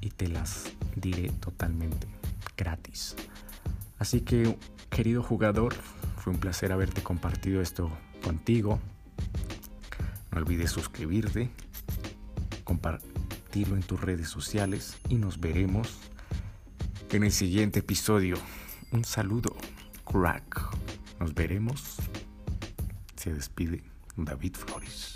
y 0.00 0.10
te 0.10 0.28
las 0.28 0.72
diré 0.94 1.30
totalmente 1.30 2.06
gratis. 2.56 3.16
Así 3.98 4.20
que, 4.20 4.58
querido 4.90 5.22
jugador, 5.22 5.74
fue 6.18 6.32
un 6.32 6.38
placer 6.38 6.72
haberte 6.72 7.02
compartido 7.02 7.60
esto 7.60 7.90
contigo. 8.22 8.80
No 10.32 10.38
olvides 10.38 10.70
suscribirte, 10.70 11.50
compartirlo 13.56 13.76
en 13.76 13.82
tus 13.82 14.00
redes 14.00 14.28
sociales 14.28 14.98
y 15.08 15.14
nos 15.14 15.40
veremos 15.40 15.88
en 17.10 17.24
el 17.24 17.32
siguiente 17.32 17.78
episodio. 17.78 18.36
Un 18.92 19.02
saludo, 19.02 19.56
crack. 20.04 20.76
Nos 21.20 21.32
veremos. 21.32 21.96
Se 23.16 23.32
despide 23.32 23.82
David 24.16 24.56
Flores. 24.56 25.14